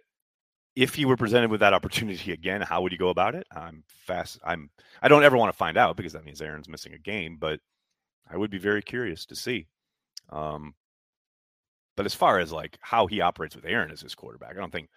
if 0.78 0.94
he 0.94 1.06
were 1.06 1.18
presented 1.18 1.50
with 1.50 1.62
that 1.62 1.74
opportunity 1.74 2.32
again, 2.32 2.62
how 2.62 2.84
would 2.84 2.92
he 2.92 3.00
go 3.00 3.10
about 3.10 3.34
it? 3.34 3.48
I'm 3.52 3.84
fast. 3.88 4.38
I'm. 4.46 4.70
I 5.02 5.08
don't 5.08 5.24
ever 5.24 5.36
want 5.36 5.52
to 5.52 5.58
find 5.58 5.76
out 5.76 5.98
because 5.98 6.14
that 6.14 6.24
means 6.24 6.40
Aaron's 6.40 6.70
missing 6.70 6.94
a 6.94 7.00
game. 7.00 7.38
But 7.40 7.60
I 8.30 8.38
would 8.38 8.52
be 8.52 8.60
very 8.60 8.84
curious 8.84 9.26
to 9.26 9.36
see. 9.36 9.66
Um, 10.30 10.76
but 11.96 12.06
as 12.06 12.14
far 12.14 12.38
as 12.38 12.52
like 12.52 12.78
how 12.80 13.08
he 13.08 13.22
operates 13.22 13.56
with 13.56 13.66
Aaron 13.66 13.90
as 13.90 14.02
his 14.02 14.14
quarterback, 14.14 14.52
I 14.52 14.60
don't 14.60 14.72
think. 14.72 14.90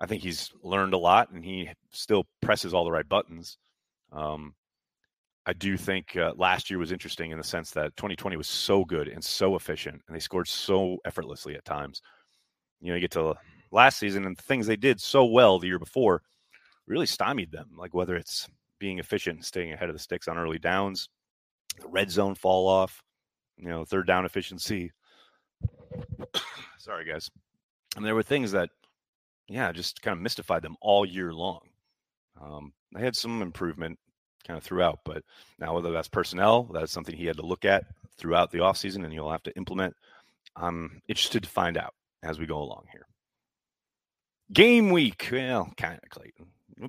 I 0.00 0.06
think 0.06 0.22
he's 0.22 0.52
learned 0.62 0.94
a 0.94 0.98
lot, 0.98 1.32
and 1.32 1.44
he 1.44 1.68
still 1.90 2.24
presses 2.40 2.72
all 2.72 2.84
the 2.84 2.92
right 2.92 3.08
buttons. 3.08 3.58
Um, 4.12 4.54
I 5.44 5.52
do 5.52 5.76
think 5.76 6.16
uh, 6.16 6.34
last 6.36 6.70
year 6.70 6.78
was 6.78 6.92
interesting 6.92 7.32
in 7.32 7.38
the 7.38 7.42
sense 7.42 7.72
that 7.72 7.96
2020 7.96 8.36
was 8.36 8.46
so 8.46 8.84
good 8.84 9.08
and 9.08 9.24
so 9.24 9.56
efficient, 9.56 10.00
and 10.06 10.14
they 10.14 10.20
scored 10.20 10.46
so 10.46 10.98
effortlessly 11.04 11.56
at 11.56 11.64
times. 11.64 12.00
You 12.80 12.90
know, 12.90 12.94
you 12.94 13.00
get 13.00 13.10
to 13.12 13.34
last 13.70 13.98
season 13.98 14.24
and 14.24 14.36
the 14.36 14.42
things 14.42 14.66
they 14.66 14.76
did 14.76 15.00
so 15.00 15.24
well 15.24 15.58
the 15.58 15.66
year 15.66 15.78
before 15.78 16.22
really 16.86 17.06
stymied 17.06 17.52
them. 17.52 17.68
Like 17.76 17.94
whether 17.94 18.16
it's 18.16 18.48
being 18.78 18.98
efficient 18.98 19.36
and 19.36 19.44
staying 19.44 19.72
ahead 19.72 19.88
of 19.88 19.94
the 19.94 20.00
sticks 20.00 20.28
on 20.28 20.38
early 20.38 20.58
downs, 20.58 21.08
the 21.80 21.88
red 21.88 22.10
zone 22.10 22.34
fall 22.34 22.68
off, 22.68 23.02
you 23.56 23.68
know, 23.68 23.84
third 23.84 24.06
down 24.06 24.24
efficiency. 24.24 24.90
Sorry, 26.78 27.04
guys. 27.04 27.30
And 27.96 28.04
there 28.04 28.14
were 28.14 28.22
things 28.22 28.52
that, 28.52 28.70
yeah, 29.48 29.72
just 29.72 30.02
kind 30.02 30.16
of 30.16 30.22
mystified 30.22 30.62
them 30.62 30.76
all 30.80 31.04
year 31.04 31.32
long. 31.32 31.60
Um, 32.40 32.72
they 32.94 33.00
had 33.00 33.16
some 33.16 33.42
improvement 33.42 33.98
kind 34.46 34.56
of 34.56 34.64
throughout. 34.64 35.00
But 35.04 35.22
now, 35.58 35.74
whether 35.74 35.92
that's 35.92 36.08
personnel, 36.08 36.64
that's 36.72 36.92
something 36.92 37.16
he 37.16 37.26
had 37.26 37.36
to 37.36 37.46
look 37.46 37.64
at 37.64 37.84
throughout 38.16 38.50
the 38.50 38.58
offseason 38.58 39.04
and 39.04 39.12
he'll 39.12 39.30
have 39.30 39.42
to 39.44 39.56
implement. 39.56 39.94
I'm 40.56 41.00
interested 41.08 41.42
to 41.42 41.48
find 41.48 41.76
out 41.76 41.94
as 42.22 42.38
we 42.38 42.46
go 42.46 42.58
along 42.58 42.86
here. 42.90 43.06
Game 44.52 44.90
week, 44.90 45.28
well, 45.30 45.70
kind 45.76 45.98
of 46.02 46.08
Clayton. 46.10 46.46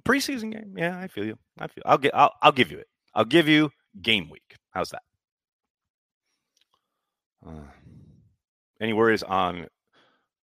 Preseason 0.08 0.52
game, 0.52 0.76
yeah, 0.78 0.98
I 0.98 1.08
feel 1.08 1.26
you. 1.26 1.38
I 1.58 1.68
feel. 1.68 1.84
I'll 1.86 1.98
get. 1.98 2.16
I'll, 2.16 2.34
I'll 2.42 2.52
give 2.52 2.72
you 2.72 2.78
it. 2.78 2.88
I'll 3.14 3.26
give 3.26 3.48
you 3.48 3.72
game 4.02 4.30
week. 4.30 4.56
How's 4.72 4.90
that? 4.90 5.02
Uh, 7.46 7.68
any 8.80 8.94
worries 8.94 9.24
on? 9.24 9.68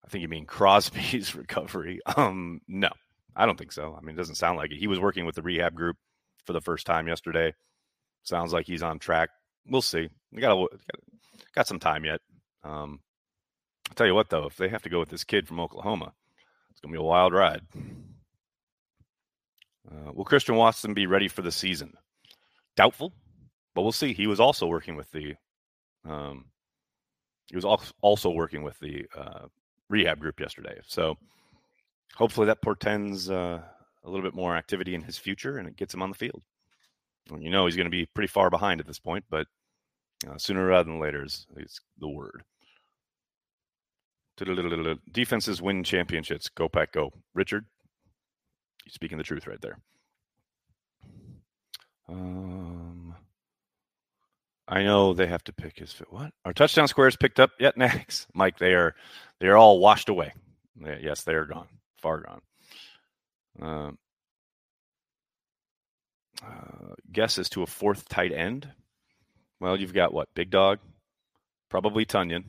I 0.06 0.08
think 0.10 0.22
you 0.22 0.28
mean 0.28 0.46
Crosby's 0.46 1.36
recovery. 1.36 2.00
Um, 2.16 2.62
no, 2.68 2.90
I 3.36 3.46
don't 3.46 3.58
think 3.58 3.72
so. 3.72 3.96
I 3.98 4.02
mean, 4.02 4.16
it 4.16 4.18
doesn't 4.18 4.36
sound 4.36 4.58
like 4.58 4.72
it. 4.72 4.78
He 4.78 4.88
was 4.88 5.00
working 5.00 5.26
with 5.26 5.36
the 5.36 5.42
rehab 5.42 5.74
group 5.74 5.98
for 6.46 6.54
the 6.54 6.62
first 6.62 6.86
time 6.86 7.08
yesterday. 7.08 7.54
Sounds 8.24 8.54
like 8.54 8.68
he's 8.68 8.84
on 8.84 9.00
track. 9.00 9.30
We'll 9.68 9.82
see. 9.82 10.10
We 10.32 10.42
got 10.42 10.68
got 11.56 11.68
some 11.68 11.80
time 11.80 12.06
yet. 12.06 12.22
Um, 12.64 13.00
I'll 13.90 13.96
tell 13.96 14.08
you 14.08 14.16
what, 14.16 14.30
though, 14.30 14.46
if 14.46 14.58
they 14.58 14.70
have 14.70 14.84
to 14.84 14.90
go 14.90 15.00
with 15.00 15.10
this 15.10 15.24
kid 15.24 15.48
from 15.48 15.60
Oklahoma, 15.60 16.14
gonna 16.84 16.94
be 16.94 17.00
a 17.00 17.04
wild 17.04 17.34
ride. 17.34 17.62
Uh, 19.90 20.12
will 20.14 20.26
Christian 20.26 20.56
Watson 20.56 20.94
be 20.94 21.06
ready 21.06 21.28
for 21.28 21.42
the 21.42 21.52
season? 21.52 21.94
Doubtful, 22.76 23.14
but 23.76 23.82
we'll 23.82 23.92
see. 23.92 24.14
He 24.14 24.28
was 24.28 24.40
also 24.40 24.68
working 24.68 24.96
with 24.96 25.12
the 25.12 25.36
um, 26.06 26.46
he 27.52 27.58
was 27.58 27.92
also 28.02 28.30
working 28.30 28.64
with 28.64 28.80
the 28.80 29.06
uh, 29.16 29.48
rehab 29.90 30.20
group 30.20 30.40
yesterday. 30.40 30.80
So 30.88 31.18
hopefully 32.16 32.48
that 32.48 32.62
portends 32.62 33.30
uh, 33.30 33.62
a 34.04 34.10
little 34.10 34.26
bit 34.26 34.34
more 34.34 34.56
activity 34.56 34.96
in 34.96 35.02
his 35.02 35.18
future 35.18 35.58
and 35.58 35.68
it 35.68 35.76
gets 35.76 35.94
him 35.94 36.02
on 36.02 36.10
the 36.10 36.18
field. 36.18 36.44
You 37.38 37.50
know 37.50 37.66
he's 37.66 37.76
going 37.76 37.86
to 37.86 37.92
be 37.92 38.06
pretty 38.08 38.28
far 38.28 38.50
behind 38.50 38.80
at 38.80 38.88
this 38.88 39.00
point, 39.00 39.24
but 39.30 39.48
uh, 40.28 40.38
sooner 40.38 40.66
rather 40.66 40.90
than 40.90 41.00
later 41.00 41.24
is, 41.24 41.46
is 41.58 41.80
the 42.00 42.08
word. 42.08 42.44
Defenses 45.12 45.62
win 45.62 45.84
championships. 45.84 46.50
Go 46.50 46.68
pack, 46.70 46.92
go. 46.92 47.12
Richard, 47.34 47.66
you're 48.86 48.92
speaking 48.92 49.18
the 49.18 49.24
truth 49.24 49.48
right 49.48 49.62
there. 49.62 49.80
Um, 52.08 53.16
I 54.68 54.84
know 54.84 55.14
they 55.14 55.28
have 55.28 55.44
to 55.46 55.54
pick 55.54 55.80
his 55.80 55.92
fit. 55.92 56.12
What? 56.12 56.32
Our 56.46 56.54
touchdown 56.54 56.88
squares 56.88 57.16
picked 57.16 57.40
up 57.40 57.52
yet? 57.60 57.78
Next, 57.78 58.28
Mike, 58.34 58.58
they 58.58 58.74
are 58.74 58.96
they 59.40 59.48
are 59.48 59.58
all 59.58 59.80
washed 59.80 60.10
away. 60.10 60.34
Yes, 60.80 61.24
they 61.24 61.34
are 61.34 61.46
gone, 61.46 61.68
far 61.98 62.22
gone. 62.22 62.42
Um, 63.62 63.98
uh, 66.44 66.96
guess 67.12 67.38
as 67.38 67.50
to 67.50 67.64
a 67.64 67.68
fourth 67.68 68.08
tight 68.10 68.32
end. 68.32 68.68
Well, 69.60 69.80
you've 69.80 69.94
got 69.94 70.14
what? 70.14 70.34
Big 70.34 70.50
Dog, 70.50 70.80
probably 71.70 72.06
Tonyan. 72.06 72.46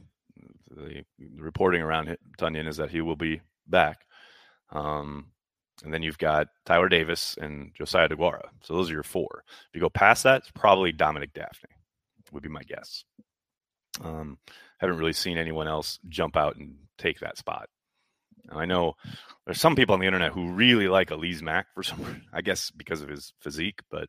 The, 0.75 1.05
the 1.19 1.43
reporting 1.43 1.83
around 1.83 2.09
it, 2.09 2.21
Tonyan 2.39 2.69
is 2.69 2.77
that 2.79 2.91
he 2.91 3.01
will 3.01 3.17
be 3.17 3.41
back. 3.67 4.07
Um, 4.71 5.27
and 5.85 5.93
then 5.93 6.03
you've 6.03 6.19
got 6.19 6.49
Tyler 6.65 6.89
Davis 6.89 7.37
and 7.41 7.73
Josiah 7.75 8.09
DeGuara. 8.09 8.49
So 8.63 8.75
those 8.75 8.91
are 8.91 8.95
your 8.95 9.03
four. 9.03 9.45
If 9.69 9.75
you 9.75 9.81
go 9.81 9.91
past 9.91 10.23
that, 10.25 10.43
it's 10.43 10.51
probably 10.51 10.93
Dominic 10.93 11.33
Dafney, 11.33 11.73
would 12.31 12.43
be 12.43 12.49
my 12.49 12.63
guess. 12.63 13.05
Um, 14.03 14.39
haven't 14.79 14.99
really 14.99 15.13
seen 15.13 15.39
anyone 15.39 15.69
else 15.69 15.99
jump 16.09 16.37
out 16.37 16.57
and 16.57 16.77
take 16.99 17.21
that 17.21 17.39
spot. 17.39 17.69
And 18.49 18.59
I 18.59 18.65
know 18.65 18.95
there's 19.45 19.61
some 19.61 19.77
people 19.77 19.95
on 19.95 20.01
the 20.01 20.07
internet 20.07 20.33
who 20.33 20.53
really 20.53 20.89
like 20.89 21.11
Alize 21.11 21.43
Mack 21.43 21.67
for 21.75 21.83
some, 21.83 22.23
I 22.33 22.43
guess 22.43 22.71
because 22.71 23.03
of 23.03 23.09
his 23.09 23.33
physique, 23.41 23.81
but 23.91 24.09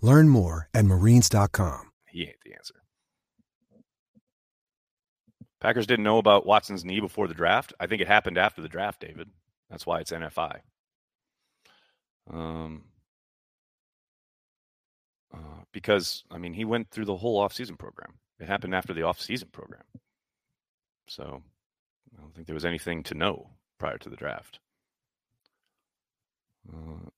Learn 0.00 0.28
more 0.28 0.68
at 0.72 0.84
marines.com. 0.84 1.90
He 2.08 2.22
ain't 2.22 2.36
the 2.44 2.54
answer. 2.54 2.74
Packers 5.60 5.86
didn't 5.86 6.04
know 6.04 6.18
about 6.18 6.46
Watson's 6.46 6.84
knee 6.84 7.00
before 7.00 7.26
the 7.26 7.34
draft. 7.34 7.72
I 7.80 7.86
think 7.86 8.00
it 8.00 8.06
happened 8.06 8.38
after 8.38 8.62
the 8.62 8.68
draft, 8.68 9.00
David. 9.00 9.28
That's 9.70 9.86
why 9.86 10.00
it's 10.00 10.12
NFI. 10.12 10.60
Um, 12.30 12.84
uh, 15.34 15.62
because 15.72 16.24
I 16.30 16.38
mean, 16.38 16.52
he 16.54 16.64
went 16.64 16.90
through 16.90 17.06
the 17.06 17.16
whole 17.16 17.40
offseason 17.46 17.78
program. 17.78 18.14
It 18.38 18.46
happened 18.46 18.74
after 18.74 18.92
the 18.94 19.00
offseason 19.00 19.50
program. 19.50 19.82
So 21.08 21.42
I 22.16 22.20
don't 22.20 22.34
think 22.34 22.46
there 22.46 22.54
was 22.54 22.64
anything 22.64 23.02
to 23.04 23.14
know 23.14 23.50
prior 23.78 23.98
to 23.98 24.08
the 24.08 24.16
draft. 24.16 24.60
Uh, 26.72 27.08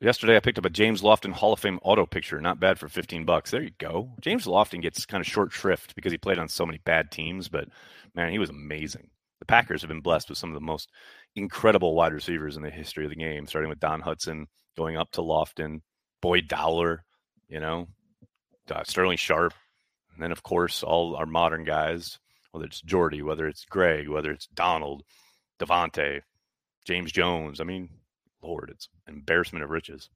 Yesterday, 0.00 0.34
I 0.34 0.40
picked 0.40 0.56
up 0.56 0.64
a 0.64 0.70
James 0.70 1.02
Lofton 1.02 1.32
Hall 1.32 1.52
of 1.52 1.60
Fame 1.60 1.78
auto 1.82 2.06
picture. 2.06 2.40
Not 2.40 2.58
bad 2.58 2.78
for 2.78 2.88
15 2.88 3.26
bucks. 3.26 3.50
There 3.50 3.62
you 3.62 3.72
go. 3.76 4.10
James 4.22 4.46
Lofton 4.46 4.80
gets 4.80 5.04
kind 5.04 5.20
of 5.20 5.26
short 5.26 5.52
shrift 5.52 5.94
because 5.94 6.10
he 6.10 6.16
played 6.16 6.38
on 6.38 6.48
so 6.48 6.64
many 6.64 6.78
bad 6.78 7.10
teams, 7.10 7.48
but 7.48 7.68
man, 8.14 8.32
he 8.32 8.38
was 8.38 8.48
amazing. 8.48 9.10
The 9.40 9.44
Packers 9.44 9.82
have 9.82 9.88
been 9.88 10.00
blessed 10.00 10.30
with 10.30 10.38
some 10.38 10.48
of 10.48 10.54
the 10.54 10.64
most 10.64 10.90
incredible 11.36 11.94
wide 11.94 12.14
receivers 12.14 12.56
in 12.56 12.62
the 12.62 12.70
history 12.70 13.04
of 13.04 13.10
the 13.10 13.16
game, 13.16 13.46
starting 13.46 13.68
with 13.68 13.78
Don 13.78 14.00
Hutson, 14.00 14.46
going 14.74 14.96
up 14.96 15.10
to 15.12 15.20
Lofton, 15.20 15.82
Boyd 16.22 16.48
Dowler, 16.48 17.04
you 17.48 17.60
know, 17.60 17.86
uh, 18.70 18.82
Sterling 18.84 19.18
Sharpe, 19.18 19.54
and 20.14 20.22
then, 20.22 20.32
of 20.32 20.42
course, 20.42 20.82
all 20.82 21.14
our 21.14 21.26
modern 21.26 21.64
guys, 21.64 22.18
whether 22.52 22.64
it's 22.64 22.80
Jordy, 22.80 23.20
whether 23.20 23.46
it's 23.46 23.66
Greg, 23.66 24.08
whether 24.08 24.30
it's 24.30 24.46
Donald, 24.46 25.02
Davante, 25.58 26.22
James 26.86 27.12
Jones. 27.12 27.60
I 27.60 27.64
mean, 27.64 27.90
Lord, 28.42 28.70
it's 28.70 28.88
embarrassment 29.08 29.64
of 29.64 29.70
riches. 29.70 30.10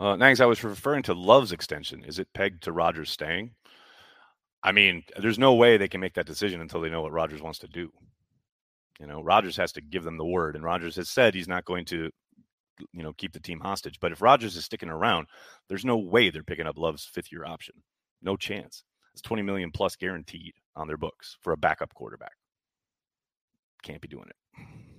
Uh, 0.00 0.16
Nags, 0.16 0.40
I 0.40 0.46
was 0.46 0.64
referring 0.64 1.02
to 1.04 1.14
Love's 1.14 1.52
extension. 1.52 2.04
Is 2.04 2.18
it 2.18 2.32
pegged 2.34 2.64
to 2.64 2.72
Rodgers 2.72 3.10
staying? 3.10 3.52
I 4.62 4.72
mean, 4.72 5.04
there's 5.18 5.38
no 5.38 5.54
way 5.54 5.76
they 5.76 5.88
can 5.88 6.00
make 6.00 6.14
that 6.14 6.26
decision 6.26 6.60
until 6.60 6.80
they 6.80 6.90
know 6.90 7.02
what 7.02 7.12
Rodgers 7.12 7.42
wants 7.42 7.58
to 7.60 7.68
do. 7.68 7.90
You 9.00 9.06
know, 9.06 9.22
Rodgers 9.22 9.56
has 9.56 9.72
to 9.72 9.80
give 9.80 10.04
them 10.04 10.16
the 10.16 10.24
word, 10.24 10.54
and 10.54 10.64
Rodgers 10.64 10.96
has 10.96 11.08
said 11.08 11.34
he's 11.34 11.48
not 11.48 11.64
going 11.64 11.84
to, 11.86 12.10
you 12.92 13.02
know, 13.02 13.12
keep 13.12 13.32
the 13.32 13.40
team 13.40 13.60
hostage. 13.60 13.98
But 14.00 14.12
if 14.12 14.22
Rodgers 14.22 14.56
is 14.56 14.64
sticking 14.64 14.88
around, 14.88 15.26
there's 15.68 15.84
no 15.84 15.98
way 15.98 16.30
they're 16.30 16.42
picking 16.42 16.66
up 16.66 16.78
Love's 16.78 17.04
fifth 17.04 17.32
year 17.32 17.44
option. 17.44 17.74
No 18.22 18.36
chance. 18.36 18.84
It's 19.12 19.22
20 19.22 19.42
million 19.42 19.70
plus 19.70 19.96
guaranteed 19.96 20.54
on 20.76 20.86
their 20.86 20.96
books 20.96 21.36
for 21.42 21.52
a 21.52 21.56
backup 21.56 21.92
quarterback. 21.94 22.32
Can't 23.82 24.00
be 24.00 24.08
doing 24.08 24.28
it. 24.28 24.91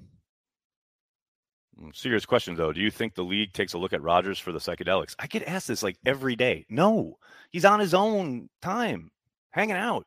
Serious 1.93 2.25
question 2.25 2.55
though. 2.55 2.71
Do 2.71 2.81
you 2.81 2.91
think 2.91 3.15
the 3.15 3.23
league 3.23 3.53
takes 3.53 3.73
a 3.73 3.77
look 3.77 3.93
at 3.93 4.01
Rodgers 4.01 4.39
for 4.39 4.51
the 4.51 4.59
psychedelics? 4.59 5.15
I 5.19 5.27
get 5.27 5.47
asked 5.47 5.67
this 5.67 5.83
like 5.83 5.97
every 6.05 6.35
day. 6.35 6.65
No, 6.69 7.17
he's 7.51 7.65
on 7.65 7.79
his 7.79 7.93
own 7.93 8.49
time, 8.61 9.11
hanging 9.51 9.75
out. 9.75 10.05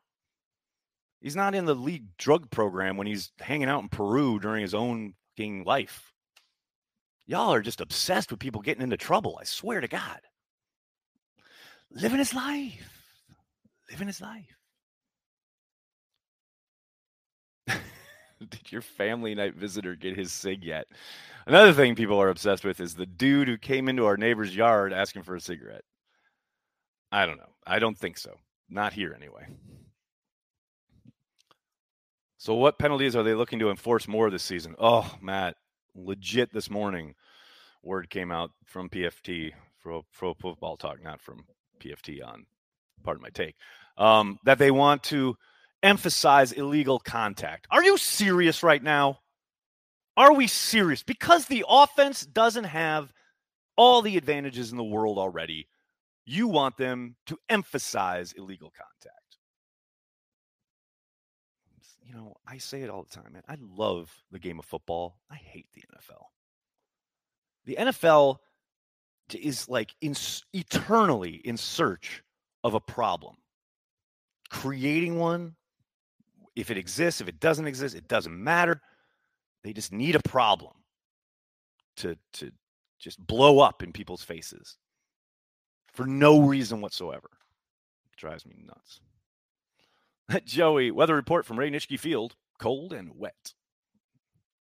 He's 1.20 1.36
not 1.36 1.54
in 1.54 1.64
the 1.64 1.74
league 1.74 2.06
drug 2.18 2.50
program 2.50 2.96
when 2.96 3.06
he's 3.06 3.32
hanging 3.40 3.68
out 3.68 3.82
in 3.82 3.88
Peru 3.88 4.38
during 4.38 4.62
his 4.62 4.74
own 4.74 5.14
fucking 5.36 5.64
life. 5.64 6.12
Y'all 7.26 7.52
are 7.52 7.60
just 7.60 7.80
obsessed 7.80 8.30
with 8.30 8.40
people 8.40 8.60
getting 8.60 8.82
into 8.82 8.96
trouble. 8.96 9.38
I 9.40 9.44
swear 9.44 9.80
to 9.80 9.88
God. 9.88 10.20
Living 11.90 12.18
his 12.18 12.34
life. 12.34 13.04
Living 13.90 14.06
his 14.06 14.20
life. 14.20 14.55
Did 18.50 18.72
your 18.72 18.82
family 18.82 19.34
night 19.34 19.54
visitor 19.54 19.94
get 19.94 20.16
his 20.16 20.32
cig 20.32 20.64
yet? 20.64 20.86
Another 21.46 21.72
thing 21.72 21.94
people 21.94 22.20
are 22.20 22.28
obsessed 22.28 22.64
with 22.64 22.80
is 22.80 22.94
the 22.94 23.06
dude 23.06 23.48
who 23.48 23.56
came 23.56 23.88
into 23.88 24.04
our 24.04 24.16
neighbor's 24.16 24.54
yard 24.54 24.92
asking 24.92 25.22
for 25.22 25.36
a 25.36 25.40
cigarette. 25.40 25.84
I 27.12 27.24
don't 27.24 27.38
know. 27.38 27.52
I 27.66 27.78
don't 27.78 27.96
think 27.96 28.18
so. 28.18 28.36
Not 28.68 28.92
here 28.92 29.14
anyway. 29.16 29.46
So, 32.36 32.54
what 32.54 32.78
penalties 32.78 33.16
are 33.16 33.22
they 33.22 33.34
looking 33.34 33.58
to 33.60 33.70
enforce 33.70 34.06
more 34.06 34.30
this 34.30 34.42
season? 34.42 34.74
Oh, 34.78 35.16
Matt, 35.20 35.56
legit 35.94 36.52
this 36.52 36.68
morning, 36.68 37.14
word 37.82 38.10
came 38.10 38.30
out 38.30 38.50
from 38.64 38.88
PFT, 38.88 39.52
Pro, 39.82 40.04
Pro 40.12 40.34
Football 40.34 40.76
Talk, 40.76 41.02
not 41.02 41.20
from 41.20 41.44
PFT 41.80 42.24
on 42.26 42.44
Pardon 43.02 43.22
My 43.22 43.30
Take, 43.30 43.56
um, 43.96 44.38
that 44.44 44.58
they 44.58 44.70
want 44.70 45.02
to 45.04 45.36
emphasize 45.82 46.52
illegal 46.52 46.98
contact. 46.98 47.66
Are 47.70 47.82
you 47.82 47.96
serious 47.96 48.62
right 48.62 48.82
now? 48.82 49.20
Are 50.16 50.32
we 50.32 50.46
serious? 50.46 51.02
Because 51.02 51.46
the 51.46 51.64
offense 51.68 52.24
doesn't 52.24 52.64
have 52.64 53.12
all 53.76 54.02
the 54.02 54.16
advantages 54.16 54.70
in 54.70 54.78
the 54.78 54.84
world 54.84 55.18
already. 55.18 55.68
You 56.24 56.48
want 56.48 56.76
them 56.76 57.16
to 57.26 57.38
emphasize 57.48 58.32
illegal 58.32 58.70
contact. 58.70 59.16
You 62.02 62.14
know, 62.14 62.34
I 62.46 62.58
say 62.58 62.82
it 62.82 62.90
all 62.90 63.02
the 63.02 63.14
time, 63.14 63.32
man. 63.32 63.42
I 63.48 63.56
love 63.60 64.12
the 64.30 64.38
game 64.38 64.58
of 64.58 64.64
football. 64.64 65.18
I 65.30 65.36
hate 65.36 65.66
the 65.74 65.82
NFL. 65.82 66.24
The 67.64 67.76
NFL 67.76 68.38
is 69.34 69.68
like 69.68 69.94
in, 70.00 70.14
eternally 70.52 71.40
in 71.44 71.56
search 71.56 72.22
of 72.62 72.74
a 72.74 72.80
problem. 72.80 73.36
Creating 74.50 75.18
one, 75.18 75.56
if 76.56 76.70
it 76.70 76.78
exists, 76.78 77.20
if 77.20 77.28
it 77.28 77.38
doesn't 77.38 77.66
exist, 77.66 77.94
it 77.94 78.08
doesn't 78.08 78.42
matter. 78.42 78.80
They 79.62 79.72
just 79.72 79.92
need 79.92 80.16
a 80.16 80.20
problem 80.20 80.72
to 81.98 82.16
to 82.34 82.50
just 82.98 83.24
blow 83.24 83.60
up 83.60 83.82
in 83.82 83.92
people's 83.92 84.22
faces 84.22 84.78
for 85.92 86.06
no 86.06 86.40
reason 86.40 86.80
whatsoever. 86.80 87.28
It 88.12 88.16
drives 88.16 88.46
me 88.46 88.56
nuts. 88.64 89.00
Joey, 90.44 90.90
weather 90.90 91.14
report 91.14 91.44
from 91.46 91.58
Ray 91.58 91.70
Nitschke 91.70 92.00
Field, 92.00 92.34
cold 92.58 92.92
and 92.92 93.10
wet. 93.14 93.52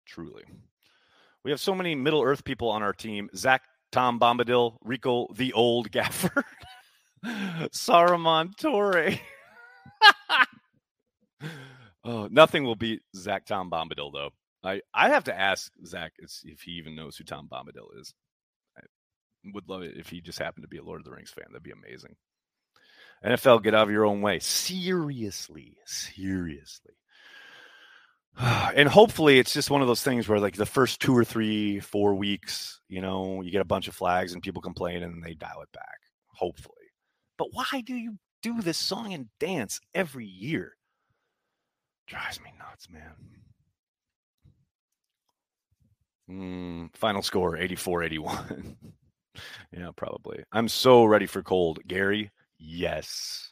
Truly. 0.05 0.43
We 1.43 1.51
have 1.51 1.59
so 1.59 1.75
many 1.75 1.95
Middle 1.95 2.23
Earth 2.23 2.43
people 2.43 2.69
on 2.69 2.83
our 2.83 2.93
team. 2.93 3.29
Zach, 3.35 3.63
Tom 3.91 4.19
Bombadil, 4.19 4.77
Rico, 4.83 5.27
the 5.35 5.53
old 5.53 5.91
gaffer, 5.91 6.43
Saruman 7.25 8.55
Torre. 8.57 9.11
oh, 12.03 12.27
nothing 12.31 12.63
will 12.63 12.75
beat 12.75 13.01
Zach 13.15 13.45
Tom 13.45 13.69
Bombadil, 13.69 14.11
though. 14.13 14.29
I 14.63 14.81
I 14.93 15.09
have 15.09 15.25
to 15.25 15.37
ask 15.39 15.71
Zach 15.85 16.13
if 16.19 16.61
he 16.61 16.71
even 16.71 16.95
knows 16.95 17.17
who 17.17 17.23
Tom 17.23 17.49
Bombadil 17.51 17.99
is. 17.99 18.13
I 18.77 18.81
would 19.53 19.67
love 19.67 19.81
it 19.81 19.97
if 19.97 20.09
he 20.09 20.21
just 20.21 20.39
happened 20.39 20.63
to 20.63 20.69
be 20.69 20.77
a 20.77 20.83
Lord 20.83 21.01
of 21.01 21.05
the 21.05 21.11
Rings 21.11 21.31
fan. 21.31 21.45
That'd 21.49 21.63
be 21.63 21.71
amazing. 21.71 22.15
NFL, 23.25 23.63
get 23.63 23.73
out 23.73 23.87
of 23.87 23.91
your 23.91 24.05
own 24.05 24.21
way. 24.21 24.39
Seriously, 24.39 25.77
seriously. 25.85 26.93
And 28.75 28.89
hopefully, 28.89 29.37
it's 29.37 29.53
just 29.53 29.69
one 29.69 29.81
of 29.81 29.87
those 29.87 30.01
things 30.01 30.27
where, 30.27 30.39
like, 30.39 30.55
the 30.55 30.65
first 30.65 30.99
two 30.99 31.15
or 31.15 31.23
three, 31.23 31.79
four 31.79 32.15
weeks, 32.15 32.81
you 32.89 32.99
know, 33.01 33.41
you 33.41 33.51
get 33.51 33.61
a 33.61 33.65
bunch 33.65 33.87
of 33.87 33.93
flags 33.93 34.33
and 34.33 34.41
people 34.41 34.61
complain 34.61 35.03
and 35.03 35.23
they 35.23 35.35
dial 35.35 35.61
it 35.61 35.71
back. 35.71 35.99
Hopefully. 36.29 36.75
But 37.37 37.49
why 37.51 37.83
do 37.85 37.93
you 37.93 38.17
do 38.41 38.61
this 38.61 38.79
song 38.79 39.13
and 39.13 39.27
dance 39.39 39.79
every 39.93 40.25
year? 40.25 40.73
Drives 42.07 42.39
me 42.41 42.51
nuts, 42.59 42.89
man. 42.89 43.13
Mm, 46.29 46.95
final 46.95 47.21
score 47.21 47.57
84 47.57 48.03
81. 48.03 48.77
yeah, 49.71 49.89
probably. 49.95 50.43
I'm 50.51 50.67
so 50.67 51.05
ready 51.05 51.25
for 51.25 51.41
cold. 51.43 51.79
Gary, 51.87 52.31
yes. 52.57 53.51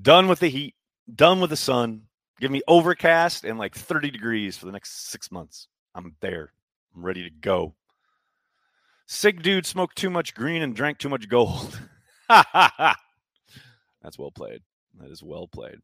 Done 0.00 0.28
with 0.28 0.40
the 0.40 0.48
heat, 0.48 0.74
done 1.14 1.40
with 1.40 1.50
the 1.50 1.56
sun. 1.56 2.02
Give 2.40 2.50
me 2.50 2.62
overcast 2.68 3.44
and 3.44 3.58
like 3.58 3.74
30 3.74 4.10
degrees 4.10 4.56
for 4.56 4.66
the 4.66 4.72
next 4.72 5.10
six 5.10 5.32
months. 5.32 5.68
I'm 5.94 6.14
there. 6.20 6.52
I'm 6.94 7.04
ready 7.04 7.22
to 7.22 7.30
go. 7.30 7.74
Sick 9.06 9.40
dude 9.42 9.64
smoked 9.64 9.96
too 9.96 10.10
much 10.10 10.34
green 10.34 10.62
and 10.62 10.74
drank 10.74 10.98
too 10.98 11.08
much 11.08 11.28
gold. 11.28 11.80
That's 12.28 12.98
well 14.18 14.32
played. 14.32 14.62
That 15.00 15.10
is 15.10 15.22
well 15.22 15.46
played. 15.46 15.78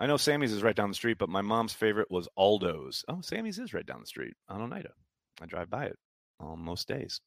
I 0.00 0.06
know 0.06 0.16
Sammy's 0.16 0.52
is 0.52 0.62
right 0.62 0.74
down 0.74 0.88
the 0.88 0.94
street, 0.94 1.18
but 1.18 1.28
my 1.28 1.42
mom's 1.42 1.74
favorite 1.74 2.10
was 2.10 2.26
Aldo's. 2.36 3.04
Oh, 3.06 3.20
Sammy's 3.20 3.58
is 3.58 3.74
right 3.74 3.84
down 3.84 4.00
the 4.00 4.06
street 4.06 4.34
on 4.48 4.62
Oneida. 4.62 4.92
I 5.42 5.46
drive 5.46 5.68
by 5.68 5.84
it 5.84 5.98
on 6.40 6.58
most 6.58 6.88
days. 6.88 7.20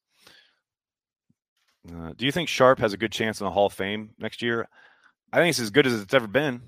Uh, 1.87 2.13
do 2.17 2.25
you 2.25 2.31
think 2.31 2.49
Sharpe 2.49 2.79
has 2.79 2.93
a 2.93 2.97
good 2.97 3.11
chance 3.11 3.39
in 3.39 3.45
the 3.45 3.51
Hall 3.51 3.67
of 3.67 3.73
Fame 3.73 4.09
next 4.17 4.41
year? 4.41 4.67
I 5.31 5.37
think 5.37 5.51
it's 5.51 5.59
as 5.59 5.69
good 5.69 5.85
as 5.85 6.01
it's 6.01 6.13
ever 6.13 6.27
been. 6.27 6.61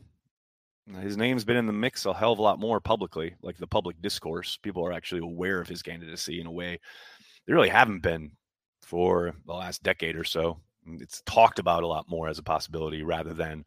His 1.02 1.18
name's 1.18 1.44
been 1.44 1.58
in 1.58 1.66
the 1.66 1.74
mix 1.74 2.06
a 2.06 2.14
hell 2.14 2.34
of 2.34 2.40
a 2.40 2.44
lot 2.44 2.60
more 2.60 2.80
publicly, 2.80 3.36
like 3.42 3.58
the 3.58 3.66
public 3.66 4.00
discourse. 4.00 4.58
People 4.62 4.86
are 4.86 4.92
actually 4.92 5.22
aware 5.22 5.60
of 5.60 5.68
his 5.68 5.82
candidacy 5.82 6.40
in 6.40 6.46
a 6.46 6.52
way 6.52 6.80
they 7.48 7.54
really 7.54 7.70
haven't 7.70 8.02
been 8.02 8.32
for 8.82 9.34
the 9.46 9.54
last 9.54 9.82
decade 9.82 10.16
or 10.16 10.24
so. 10.24 10.60
It's 10.86 11.24
talked 11.26 11.58
about 11.58 11.84
a 11.84 11.88
lot 11.88 12.08
more 12.08 12.28
as 12.28 12.38
a 12.38 12.44
possibility 12.44 13.02
rather 13.02 13.34
than 13.34 13.66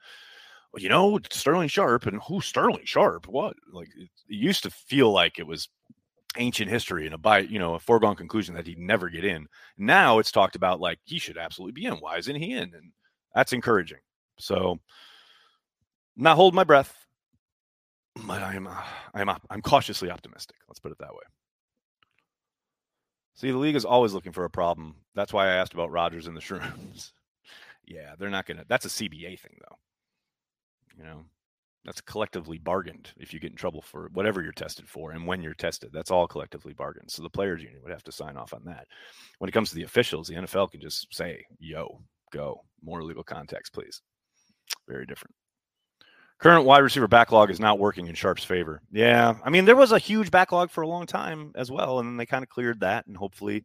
you 0.77 0.89
know, 0.89 1.19
Sterling 1.31 1.69
Sharpe 1.69 2.07
and 2.07 2.21
who 2.29 2.41
Sterling 2.41 2.85
Sharpe? 2.85 3.27
What? 3.27 3.57
Like 3.73 3.89
it, 3.97 4.11
it 4.29 4.35
used 4.35 4.63
to 4.65 4.71
feel 4.71 5.11
like 5.13 5.39
it 5.39 5.47
was 5.47 5.69
ancient 6.37 6.71
history 6.71 7.07
and 7.07 7.15
a 7.15 7.19
by 7.19 7.41
you 7.41 7.59
know 7.59 7.75
a 7.75 7.81
foregone 7.81 8.15
conclusion 8.15 8.55
that 8.55 8.67
he'd 8.67 8.79
never 8.79 9.09
get 9.09 9.25
in. 9.25 9.47
Now 9.77 10.19
it's 10.19 10.33
talked 10.33 10.57
about 10.57 10.81
like 10.81 10.99
he 11.05 11.19
should 11.19 11.39
absolutely 11.39 11.73
be 11.73 11.87
in. 11.87 11.95
Why 11.95 12.19
isn't 12.19 12.37
he 12.37 12.53
in? 12.53 12.75
And 12.75 12.93
that's 13.35 13.53
encouraging. 13.53 13.99
So, 14.39 14.79
not 16.17 16.37
hold 16.37 16.55
my 16.55 16.65
breath, 16.65 16.95
but 18.27 18.43
I'm 18.43 18.67
uh, 18.67 18.83
I'm 19.15 19.29
I'm 19.51 19.63
cautiously 19.63 20.11
optimistic. 20.11 20.57
Let's 20.69 20.81
put 20.81 20.93
it 20.93 20.99
that 20.99 21.15
way. 21.15 21.23
See, 23.35 23.51
the 23.53 23.57
league 23.57 23.77
is 23.77 23.85
always 23.85 24.13
looking 24.13 24.33
for 24.33 24.45
a 24.45 24.51
problem. 24.51 24.97
That's 25.15 25.33
why 25.33 25.47
I 25.47 25.55
asked 25.55 25.73
about 25.73 25.93
Rodgers 25.93 26.27
and 26.27 26.37
the 26.37 26.41
Shrooms. 26.43 27.13
yeah, 27.87 28.15
they're 28.19 28.31
not 28.31 28.47
gonna. 28.47 28.65
That's 28.69 28.87
a 28.87 28.89
CBA 28.89 29.39
thing, 29.39 29.57
though. 29.61 29.79
You 30.99 31.05
know, 31.05 31.25
that's 31.85 32.01
collectively 32.01 32.59
bargained 32.59 33.13
if 33.17 33.33
you 33.33 33.41
get 33.41 33.53
in 33.53 33.57
trouble 33.57 33.81
for 33.81 34.11
whatever 34.13 34.43
you're 34.43 34.53
tested 34.53 34.89
for 34.89 35.13
and 35.13 35.27
when 35.27 35.43
you're 35.43 35.55
tested. 35.55 35.91
That's 35.93 36.11
all 36.11 36.27
collectively 36.27 36.75
bargained. 36.75 37.11
So 37.11 37.23
the 37.23 37.31
players 37.31 37.63
union 37.63 37.81
would 37.83 37.93
have 37.93 38.05
to 38.05 38.13
sign 38.13 38.37
off 38.37 38.53
on 38.53 38.65
that. 38.65 38.87
When 39.39 39.49
it 39.49 39.53
comes 39.53 39.71
to 39.71 39.77
the 39.77 39.85
officials, 39.85 40.29
the 40.29 40.35
NFL 40.35 40.73
can 40.73 40.81
just 40.81 41.07
say, 41.15 41.45
yo, 41.59 42.01
go. 42.33 42.63
More 42.85 43.03
legal 43.03 43.25
context, 43.25 43.73
please. 43.73 44.03
Very 44.87 45.07
different. 45.07 45.35
Current 46.39 46.65
wide 46.65 46.85
receiver 46.85 47.09
backlog 47.09 47.51
is 47.51 47.59
not 47.59 47.81
working 47.81 48.07
in 48.07 48.15
Sharpe's 48.15 48.45
favor. 48.45 48.81
Yeah. 48.93 49.35
I 49.45 49.51
mean, 49.51 49.65
there 49.65 49.75
was 49.75 49.91
a 49.91 49.99
huge 49.99 50.31
backlog 50.31 50.71
for 50.71 50.83
a 50.83 50.89
long 50.89 51.07
time 51.07 51.53
as 51.57 51.71
well. 51.71 51.99
And 51.99 52.09
then 52.09 52.17
they 52.17 52.27
kind 52.27 52.45
of 52.45 52.49
cleared 52.49 52.81
that. 52.81 53.07
And 53.07 53.17
hopefully 53.17 53.65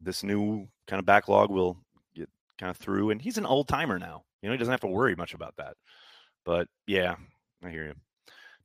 this 0.00 0.22
new 0.22 0.66
kind 0.86 0.98
of 0.98 1.04
backlog 1.04 1.50
will 1.50 1.76
get 2.14 2.28
kind 2.58 2.70
of 2.70 2.76
through. 2.78 3.10
And 3.10 3.20
he's 3.20 3.38
an 3.38 3.44
old 3.44 3.68
timer 3.68 3.98
now. 3.98 4.24
You 4.40 4.48
know, 4.48 4.52
he 4.54 4.58
doesn't 4.58 4.72
have 4.72 4.80
to 4.80 4.86
worry 4.86 5.14
much 5.14 5.34
about 5.34 5.56
that. 5.56 5.76
But 6.44 6.68
yeah, 6.86 7.16
I 7.62 7.70
hear 7.70 7.86
you. 7.86 7.94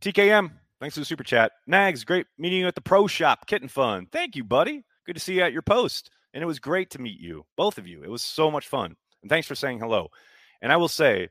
TKM, 0.02 0.52
thanks 0.80 0.96
for 0.96 1.02
the 1.02 1.06
super 1.06 1.24
chat. 1.24 1.52
Nags, 1.68 2.04
great 2.04 2.28
meeting 2.38 2.60
you 2.60 2.68
at 2.68 2.76
the 2.76 2.82
pro 2.82 3.08
shop. 3.08 3.48
Kitten 3.48 3.68
fun. 3.68 4.08
Thank 4.12 4.36
you, 4.36 4.44
buddy. 4.44 4.84
Good 5.06 5.16
to 5.16 5.20
see 5.20 5.36
you 5.36 5.42
at 5.42 5.54
your 5.54 5.62
post. 5.62 6.10
And 6.34 6.44
it 6.44 6.48
was 6.48 6.60
great 6.60 6.92
to 6.92 7.02
meet 7.02 7.20
you, 7.20 7.46
both 7.58 7.78
of 7.78 7.88
you. 7.88 8.04
It 8.04 8.10
was 8.10 8.22
so 8.22 8.52
much 8.52 8.68
fun. 8.68 8.96
And 9.22 9.30
thanks 9.30 9.48
for 9.48 9.56
saying 9.56 9.80
hello. 9.80 10.10
And 10.62 10.72
I 10.72 10.78
will 10.78 10.88
say, 10.88 11.28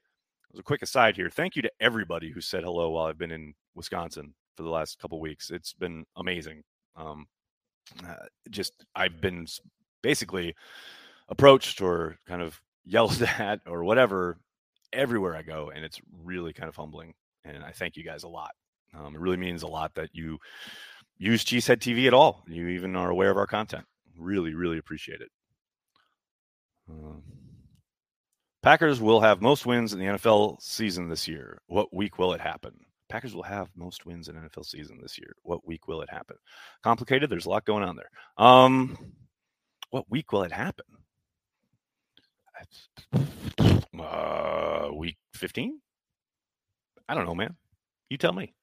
as 0.53 0.59
a 0.59 0.63
quick 0.63 0.83
aside 0.83 1.17
here, 1.17 1.31
thank 1.31 1.57
you 1.57 1.63
to 1.63 1.71
everybody 1.81 2.31
who 2.31 2.41
said 2.41 2.65
hello 2.65 2.91
while 2.91 3.07
I've 3.07 3.19
been 3.19 3.31
in 3.31 3.55
Wisconsin 3.75 4.35
for 4.57 4.63
the 4.65 4.71
last 4.71 4.99
couple 4.99 5.21
weeks. 5.21 5.51
It's 5.51 5.73
been 5.73 6.05
amazing. 6.17 6.63
Um, 6.97 7.27
uh, 8.07 8.27
just 8.51 8.73
I've 8.95 9.21
been 9.21 9.47
basically 10.03 10.55
approached 11.29 11.81
or 11.81 12.19
kind 12.27 12.43
of 12.43 12.61
yelled 12.85 13.23
at 13.23 13.61
or 13.67 13.85
whatever 13.85 14.39
everywhere 14.93 15.37
I 15.37 15.43
go, 15.43 15.71
and 15.75 15.85
it's 15.85 16.01
really 16.23 16.53
kind 16.53 16.69
of 16.69 16.77
humbling. 16.77 17.15
And 17.45 17.65
I 17.65 17.73
thank 17.73 17.97
you 17.97 18.05
guys 18.05 18.25
a 18.25 18.29
lot. 18.29 18.53
Um, 18.95 19.15
it 19.15 19.21
really 19.21 19.37
means 19.37 19.63
a 19.63 19.69
lot 19.69 19.95
that 19.95 20.11
you 20.13 20.39
use 21.19 21.45
Cheesehead 21.45 21.79
TV 21.79 22.07
at 22.07 22.15
all. 22.15 22.45
You 22.47 22.69
even 22.69 22.97
are 22.97 23.11
aware 23.11 23.31
of 23.31 23.37
our 23.37 23.47
content. 23.47 23.85
Really, 24.19 24.55
really 24.55 24.79
appreciate 24.79 25.21
it. 25.21 25.31
Uh, 26.91 27.21
Packers 28.63 29.01
will 29.01 29.21
have 29.21 29.41
most 29.41 29.67
wins 29.67 29.93
in 29.93 29.99
the 29.99 30.07
NFL 30.07 30.61
season 30.61 31.09
this 31.09 31.29
year. 31.29 31.61
What 31.67 31.95
week 31.95 32.19
will 32.19 32.33
it 32.33 32.41
happen? 32.41 32.73
Packers 33.09 33.35
will 33.35 33.45
have 33.45 33.69
most 33.75 34.05
wins 34.05 34.29
in 34.29 34.35
NFL 34.35 34.67
season 34.67 34.99
this 35.01 35.19
year. 35.19 35.35
What 35.43 35.67
week 35.67 35.89
will 35.89 36.03
it 36.03 36.11
happen? 36.11 36.37
Complicated. 36.83 37.31
There's 37.31 37.47
a 37.47 37.51
lot 37.51 37.65
going 37.65 37.83
on 37.83 37.97
there. 37.97 38.11
Um, 38.37 38.99
what 39.91 40.11
week 40.11 40.33
will 40.33 40.43
it 40.43 40.53
happen? 40.53 40.85
Uh, 43.99 44.91
week 44.95 45.17
15? 45.35 45.81
I 47.09 47.15
don't 47.15 47.27
know, 47.27 47.35
man. 47.35 47.57
You 48.09 48.17
tell 48.17 48.33
me. 48.33 48.55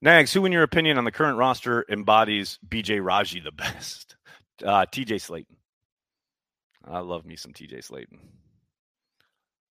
Nags, 0.00 0.32
who 0.32 0.44
in 0.46 0.52
your 0.52 0.62
opinion 0.62 0.96
on 0.98 1.04
the 1.04 1.12
current 1.12 1.38
roster 1.38 1.84
embodies 1.88 2.58
BJ 2.66 3.04
Raji 3.04 3.40
the 3.40 3.52
best? 3.56 4.16
Uh, 4.64 4.86
TJ 4.86 5.14
Slaton. 5.20 5.56
I 6.86 7.00
love 7.00 7.24
me 7.24 7.36
some 7.36 7.52
TJ 7.52 7.88
Slaton. 7.88 8.18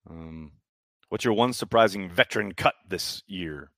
Um, 0.09 0.51
what's 1.09 1.25
your 1.25 1.33
one 1.33 1.53
surprising 1.53 2.09
veteran 2.09 2.53
cut 2.53 2.75
this 2.87 3.23
year? 3.27 3.71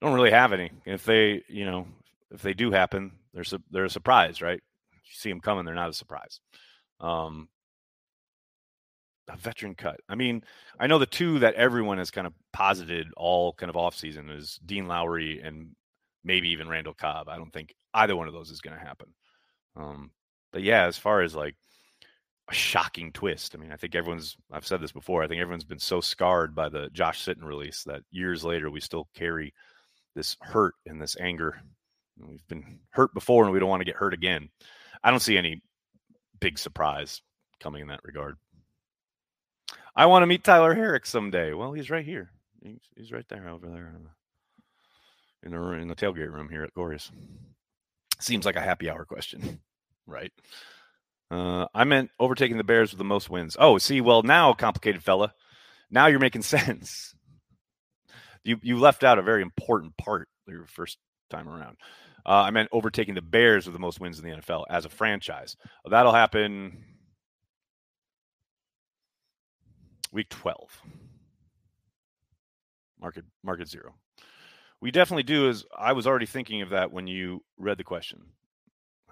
I 0.00 0.06
don't 0.06 0.14
really 0.14 0.30
have 0.30 0.52
any. 0.52 0.70
If 0.84 1.04
they, 1.04 1.42
you 1.48 1.64
know, 1.64 1.86
if 2.30 2.42
they 2.42 2.54
do 2.54 2.70
happen, 2.70 3.12
they're 3.34 3.44
su- 3.44 3.62
they're 3.70 3.84
a 3.84 3.90
surprise, 3.90 4.42
right? 4.42 4.60
You 4.92 5.12
see 5.12 5.28
them 5.28 5.40
coming, 5.40 5.64
they're 5.64 5.74
not 5.74 5.90
a 5.90 5.94
surprise. 5.94 6.40
Um, 7.00 7.48
a 9.28 9.36
veteran 9.36 9.74
cut. 9.74 10.00
I 10.08 10.14
mean, 10.14 10.42
I 10.78 10.86
know 10.86 10.98
the 10.98 11.06
two 11.06 11.40
that 11.40 11.54
everyone 11.54 11.98
has 11.98 12.10
kind 12.10 12.26
of 12.26 12.34
posited 12.52 13.08
all 13.16 13.52
kind 13.52 13.70
of 13.70 13.76
off 13.76 13.94
season 13.94 14.30
is 14.30 14.58
Dean 14.64 14.88
Lowry 14.88 15.40
and 15.40 15.70
maybe 16.24 16.50
even 16.50 16.68
Randall 16.68 16.94
Cobb. 16.94 17.28
I 17.28 17.36
don't 17.36 17.52
think 17.52 17.74
either 17.94 18.16
one 18.16 18.28
of 18.28 18.34
those 18.34 18.50
is 18.50 18.60
going 18.60 18.78
to 18.78 18.84
happen. 18.84 19.08
Um, 19.76 20.10
but 20.52 20.62
yeah, 20.62 20.86
as 20.86 20.98
far 20.98 21.22
as 21.22 21.34
like 21.34 21.56
a 22.50 22.54
shocking 22.54 23.12
twist, 23.12 23.54
I 23.54 23.58
mean, 23.58 23.72
I 23.72 23.76
think 23.76 23.94
everyone's. 23.94 24.36
I've 24.50 24.66
said 24.66 24.80
this 24.80 24.92
before. 24.92 25.22
I 25.22 25.28
think 25.28 25.40
everyone's 25.40 25.64
been 25.64 25.78
so 25.78 26.00
scarred 26.00 26.54
by 26.54 26.68
the 26.68 26.90
Josh 26.92 27.24
Sitton 27.24 27.44
release 27.44 27.84
that 27.84 28.02
years 28.10 28.44
later 28.44 28.70
we 28.70 28.80
still 28.80 29.08
carry 29.14 29.54
this 30.14 30.36
hurt 30.40 30.74
and 30.86 31.00
this 31.00 31.16
anger. 31.18 31.60
We've 32.18 32.46
been 32.48 32.80
hurt 32.90 33.14
before, 33.14 33.44
and 33.44 33.52
we 33.52 33.58
don't 33.58 33.70
want 33.70 33.80
to 33.80 33.86
get 33.86 33.96
hurt 33.96 34.14
again. 34.14 34.50
I 35.02 35.10
don't 35.10 35.20
see 35.20 35.38
any 35.38 35.62
big 36.40 36.58
surprise 36.58 37.22
coming 37.60 37.82
in 37.82 37.88
that 37.88 38.04
regard. 38.04 38.36
I 39.94 40.06
want 40.06 40.22
to 40.22 40.26
meet 40.26 40.44
Tyler 40.44 40.74
Herrick 40.74 41.06
someday. 41.06 41.52
Well, 41.52 41.72
he's 41.72 41.90
right 41.90 42.04
here. 42.04 42.30
He's, 42.62 42.80
he's 42.96 43.12
right 43.12 43.28
there 43.28 43.48
over 43.48 43.68
there 43.68 43.92
in 43.94 44.04
the, 44.04 45.46
in 45.46 45.52
the 45.52 45.72
in 45.72 45.88
the 45.88 45.94
tailgate 45.94 46.32
room 46.32 46.48
here 46.48 46.62
at 46.62 46.74
Glorious. 46.74 47.10
Seems 48.20 48.46
like 48.46 48.56
a 48.56 48.60
happy 48.60 48.88
hour 48.88 49.04
question, 49.04 49.60
right? 50.06 50.32
Uh, 51.30 51.66
I 51.74 51.84
meant 51.84 52.10
overtaking 52.20 52.56
the 52.56 52.64
Bears 52.64 52.92
with 52.92 52.98
the 52.98 53.04
most 53.04 53.30
wins. 53.30 53.56
Oh, 53.58 53.78
see, 53.78 54.00
well 54.00 54.22
now, 54.22 54.52
complicated 54.52 55.02
fella, 55.02 55.34
now 55.90 56.06
you're 56.06 56.18
making 56.20 56.42
sense. 56.42 57.14
You 58.44 58.58
you 58.62 58.78
left 58.78 59.04
out 59.04 59.18
a 59.18 59.22
very 59.22 59.42
important 59.42 59.96
part 59.96 60.28
your 60.46 60.66
first 60.66 60.98
time 61.30 61.48
around. 61.48 61.76
Uh, 62.24 62.44
I 62.46 62.50
meant 62.50 62.68
overtaking 62.72 63.14
the 63.14 63.22
Bears 63.22 63.66
with 63.66 63.72
the 63.72 63.80
most 63.80 64.00
wins 64.00 64.18
in 64.18 64.24
the 64.24 64.36
NFL 64.36 64.64
as 64.70 64.84
a 64.84 64.88
franchise. 64.88 65.56
That'll 65.84 66.12
happen 66.12 66.84
week 70.12 70.28
12. 70.28 70.82
Market 73.00 73.24
market 73.42 73.68
zero. 73.68 73.94
We 74.80 74.90
definitely 74.90 75.24
do 75.24 75.48
as 75.48 75.64
I 75.76 75.92
was 75.92 76.06
already 76.06 76.26
thinking 76.26 76.62
of 76.62 76.70
that 76.70 76.92
when 76.92 77.06
you 77.06 77.42
read 77.56 77.78
the 77.78 77.84
question. 77.84 78.22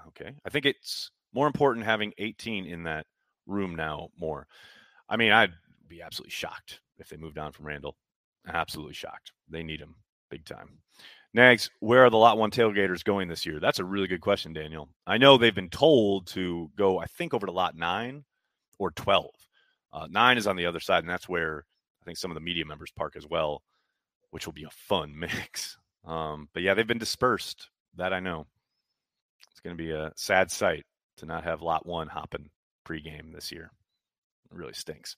Okay. 0.08 0.32
I 0.44 0.50
think 0.50 0.66
it's 0.66 1.10
more 1.32 1.46
important 1.46 1.86
having 1.86 2.12
18 2.18 2.66
in 2.66 2.84
that 2.84 3.06
room 3.46 3.74
now 3.74 4.08
more. 4.18 4.46
I 5.08 5.16
mean, 5.16 5.32
I'd 5.32 5.52
be 5.88 6.02
absolutely 6.02 6.30
shocked 6.30 6.80
if 6.98 7.08
they 7.08 7.16
moved 7.16 7.38
on 7.38 7.52
from 7.52 7.66
Randall. 7.66 7.96
Absolutely 8.46 8.94
shocked. 8.94 9.32
They 9.48 9.62
need 9.62 9.80
him 9.80 9.96
big 10.30 10.44
time. 10.44 10.78
Next, 11.34 11.70
where 11.80 12.04
are 12.04 12.10
the 12.10 12.16
Lot 12.16 12.38
1 12.38 12.50
tailgaters 12.50 13.04
going 13.04 13.28
this 13.28 13.46
year? 13.46 13.60
That's 13.60 13.78
a 13.78 13.84
really 13.84 14.08
good 14.08 14.20
question, 14.20 14.52
Daniel. 14.52 14.88
I 15.06 15.18
know 15.18 15.36
they've 15.36 15.54
been 15.54 15.70
told 15.70 16.26
to 16.28 16.70
go, 16.76 16.98
I 16.98 17.06
think, 17.06 17.34
over 17.34 17.46
to 17.46 17.52
Lot 17.52 17.76
9 17.76 18.24
or 18.78 18.90
12. 18.92 19.30
Uh, 19.92 20.06
9 20.10 20.38
is 20.38 20.46
on 20.46 20.56
the 20.56 20.66
other 20.66 20.80
side, 20.80 21.02
and 21.02 21.10
that's 21.10 21.28
where 21.28 21.64
I 22.00 22.04
think 22.04 22.18
some 22.18 22.30
of 22.30 22.34
the 22.34 22.40
media 22.40 22.64
members 22.64 22.92
park 22.96 23.14
as 23.16 23.26
well, 23.26 23.62
which 24.30 24.46
will 24.46 24.52
be 24.52 24.64
a 24.64 24.70
fun 24.70 25.14
mix. 25.18 25.76
Um, 26.04 26.48
but 26.52 26.62
yeah, 26.62 26.74
they've 26.74 26.86
been 26.86 26.98
dispersed. 26.98 27.68
That 27.96 28.12
I 28.12 28.20
know. 28.20 28.46
It's 29.50 29.60
going 29.60 29.76
to 29.76 29.82
be 29.82 29.90
a 29.90 30.12
sad 30.16 30.50
sight 30.50 30.84
to 31.18 31.26
not 31.26 31.44
have 31.44 31.60
Lot 31.60 31.86
1 31.86 32.08
hopping 32.08 32.50
pregame 32.86 33.34
this 33.34 33.50
year. 33.50 33.70
It 34.50 34.56
really 34.56 34.72
stinks. 34.72 35.16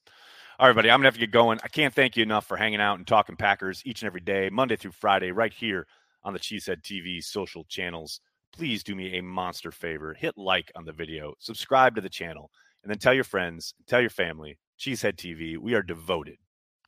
All 0.59 0.67
right, 0.67 0.75
buddy, 0.75 0.91
I'm 0.91 0.99
going 0.99 1.05
to 1.05 1.09
have 1.09 1.15
to 1.15 1.21
get 1.21 1.31
going. 1.31 1.59
I 1.63 1.69
can't 1.69 1.95
thank 1.95 2.17
you 2.17 2.23
enough 2.23 2.47
for 2.47 2.57
hanging 2.57 2.81
out 2.81 2.99
and 2.99 3.07
talking 3.07 3.37
Packers 3.37 3.83
each 3.85 4.03
and 4.03 4.07
every 4.07 4.21
day, 4.21 4.51
Monday 4.51 4.77
through 4.77 4.93
Friday, 4.93 5.33
right 5.33 5.53
here 5.53 5.87
on 6.25 6.33
the 6.33 6.39
Cheesehead 6.39 6.83
TV 6.83 7.23
social 7.23 7.65
channels. 7.65 8.21
Please 8.53 8.83
do 8.83 8.95
me 8.95 9.19
a 9.19 9.23
monster 9.23 9.73
favor. 9.73 10.15
Hit 10.15 10.37
like 10.37 10.71
on 10.75 10.85
the 10.85 10.93
video, 10.93 11.35
subscribe 11.39 11.95
to 11.95 12.01
the 12.01 12.09
channel, 12.09 12.51
and 12.83 12.91
then 12.91 12.99
tell 12.99 13.15
your 13.15 13.25
friends, 13.25 13.75
tell 13.87 14.01
your 14.01 14.11
family. 14.11 14.59
Cheesehead 14.79 15.17
TV, 15.17 15.57
we 15.57 15.75
are 15.75 15.83
devoted 15.83 16.39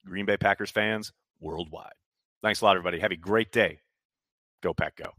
Green 0.04 0.26
Bay 0.26 0.36
Packers 0.36 0.70
fans 0.70 1.12
worldwide. 1.40 1.92
Thanks 2.42 2.60
a 2.60 2.64
lot, 2.64 2.76
everybody. 2.76 2.98
Have 2.98 3.12
a 3.12 3.16
great 3.16 3.52
day. 3.52 3.80
Go, 4.62 4.74
Pack, 4.74 4.96
go. 4.96 5.14